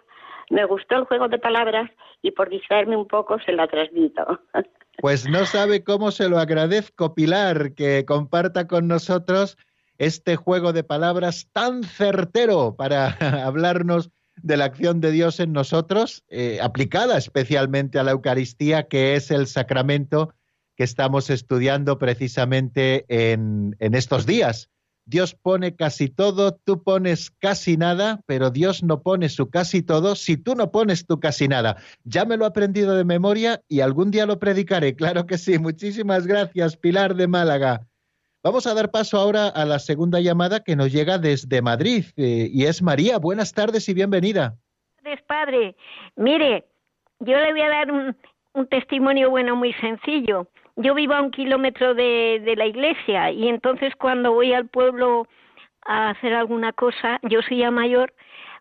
[0.49, 1.89] Me gustó el juego de palabras
[2.21, 4.39] y por distraerme un poco se la transmito.
[4.99, 9.57] Pues no sabe cómo se lo agradezco, Pilar, que comparta con nosotros
[9.97, 13.07] este juego de palabras tan certero para
[13.43, 14.11] hablarnos
[14.41, 19.31] de la acción de Dios en nosotros, eh, aplicada especialmente a la Eucaristía, que es
[19.31, 20.33] el sacramento
[20.75, 24.69] que estamos estudiando precisamente en, en estos días.
[25.05, 30.15] Dios pone casi todo, tú pones casi nada, pero Dios no pone su casi todo
[30.15, 31.77] si tú no pones tu casi nada.
[32.05, 35.59] Ya me lo he aprendido de memoria y algún día lo predicaré, claro que sí.
[35.59, 37.85] Muchísimas gracias, Pilar de Málaga.
[38.43, 42.49] Vamos a dar paso ahora a la segunda llamada que nos llega desde Madrid eh,
[42.51, 43.17] y es María.
[43.17, 44.55] Buenas tardes y bienvenida.
[45.01, 45.75] Buenas padre.
[46.15, 46.65] Mire,
[47.19, 48.15] yo le voy a dar un,
[48.53, 53.47] un testimonio bueno muy sencillo yo vivo a un kilómetro de, de la iglesia y
[53.47, 55.27] entonces cuando voy al pueblo
[55.85, 58.13] a hacer alguna cosa, yo soy ya mayor,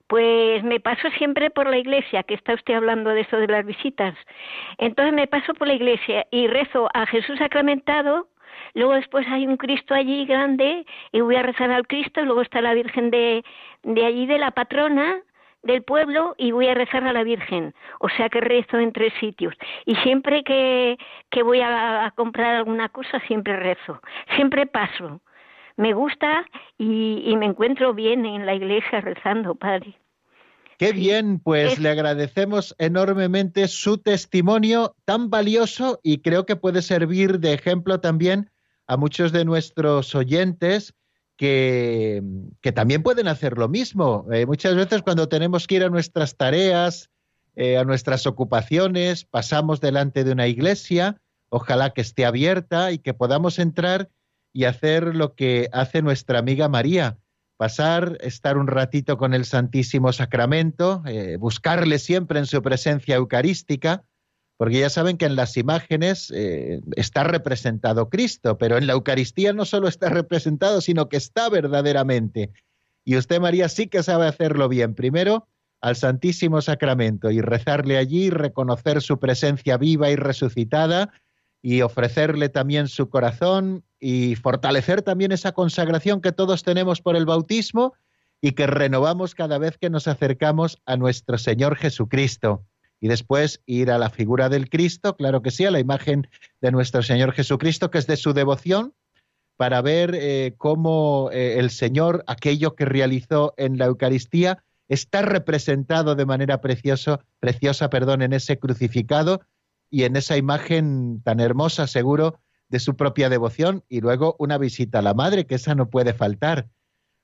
[0.08, 3.64] pues me paso siempre por la iglesia, que está usted hablando de eso de las
[3.64, 4.14] visitas.
[4.78, 8.28] Entonces me paso por la iglesia y rezo a Jesús sacramentado,
[8.74, 12.60] luego después hay un Cristo allí grande y voy a rezar al Cristo, luego está
[12.60, 13.44] la Virgen de,
[13.82, 15.22] de allí de la patrona,
[15.62, 17.74] del pueblo y voy a rezar a la Virgen.
[18.00, 19.54] O sea que rezo en tres sitios.
[19.86, 20.98] Y siempre que,
[21.30, 24.00] que voy a, comprar alguna cosa, siempre rezo.
[24.34, 25.20] Siempre paso.
[25.76, 26.44] Me gusta
[26.78, 29.94] y, y me encuentro bien en la iglesia rezando, Padre.
[30.78, 37.38] Qué bien, pues le agradecemos enormemente su testimonio tan valioso y creo que puede servir
[37.38, 38.50] de ejemplo también
[38.92, 40.94] a muchos de nuestros oyentes
[41.38, 42.22] que,
[42.74, 44.26] también pueden hacer lo mismo.
[44.30, 47.10] Eh, muchas veces cuando tenemos que ir a nuestras tareas,
[47.56, 53.14] eh, a nuestras ocupaciones, pasamos delante de una iglesia, ojalá que esté abierta y que
[53.14, 54.10] podamos entrar
[54.52, 57.18] y hacer lo que hace nuestra amiga María,
[57.56, 64.04] pasar, estar un ratito con el Santísimo Sacramento, eh, buscarle siempre en su presencia eucarística,
[64.62, 69.52] porque ya saben que en las imágenes eh, está representado Cristo, pero en la Eucaristía
[69.52, 72.52] no solo está representado, sino que está verdaderamente.
[73.04, 74.94] Y usted, María, sí que sabe hacerlo bien.
[74.94, 75.48] Primero,
[75.80, 81.10] al Santísimo Sacramento y rezarle allí, reconocer su presencia viva y resucitada
[81.60, 87.26] y ofrecerle también su corazón y fortalecer también esa consagración que todos tenemos por el
[87.26, 87.94] bautismo
[88.40, 92.64] y que renovamos cada vez que nos acercamos a nuestro Señor Jesucristo
[93.02, 96.28] y después ir a la figura del Cristo, claro que sí, a la imagen
[96.60, 98.94] de nuestro Señor Jesucristo, que es de su devoción,
[99.56, 106.14] para ver eh, cómo eh, el Señor, aquello que realizó en la Eucaristía, está representado
[106.14, 109.40] de manera precioso, preciosa perdón, en ese crucificado
[109.90, 112.38] y en esa imagen tan hermosa, seguro,
[112.68, 116.14] de su propia devoción, y luego una visita a la Madre, que esa no puede
[116.14, 116.68] faltar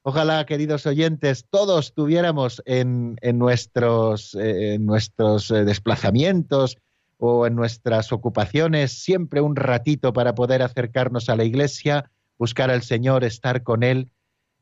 [0.09, 6.79] Ojalá, queridos oyentes, todos tuviéramos en, nuestros, eh, nuestros eh, desplazamientos
[7.19, 12.81] o en nuestras ocupaciones siempre un ratito para poder acercarnos a la iglesia, buscar al
[12.81, 14.11] Señor, estar con Él,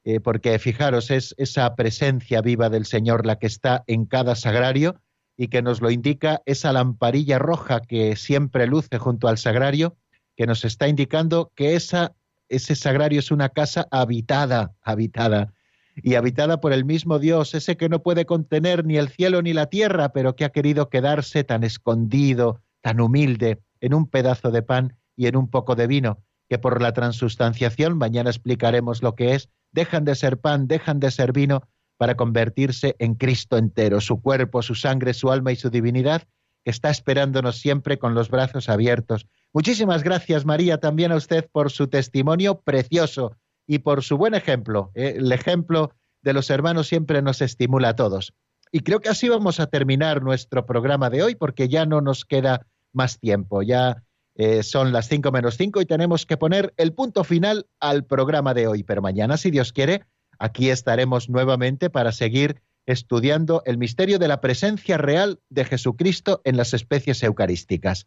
[0.02, 5.00] eh, porque fijaros, es esa presencia viva del Señor la que está en cada sagrario
[5.36, 9.96] y que nos lo indica esa lamparilla roja que siempre luce junto al sagrario,
[10.36, 12.15] que nos está indicando que esa
[12.48, 15.52] ese sagrario es una casa habitada, habitada,
[15.96, 19.52] y habitada por el mismo Dios, ese que no puede contener ni el cielo ni
[19.52, 24.62] la tierra, pero que ha querido quedarse tan escondido, tan humilde, en un pedazo de
[24.62, 29.34] pan y en un poco de vino, que por la transustanciación, mañana explicaremos lo que
[29.34, 31.62] es, dejan de ser pan, dejan de ser vino,
[31.96, 36.24] para convertirse en Cristo entero, su cuerpo, su sangre, su alma y su divinidad,
[36.62, 41.70] que está esperándonos siempre con los brazos abiertos Muchísimas gracias, María, también a usted por
[41.70, 43.36] su testimonio precioso
[43.66, 44.90] y por su buen ejemplo.
[44.94, 45.92] Eh, el ejemplo
[46.22, 48.34] de los hermanos siempre nos estimula a todos.
[48.72, 52.24] Y creo que así vamos a terminar nuestro programa de hoy porque ya no nos
[52.24, 53.62] queda más tiempo.
[53.62, 54.02] Ya
[54.34, 58.54] eh, son las cinco menos cinco y tenemos que poner el punto final al programa
[58.54, 58.82] de hoy.
[58.82, 60.04] Pero mañana, si Dios quiere,
[60.38, 66.56] aquí estaremos nuevamente para seguir estudiando el misterio de la presencia real de Jesucristo en
[66.56, 68.06] las especies eucarísticas.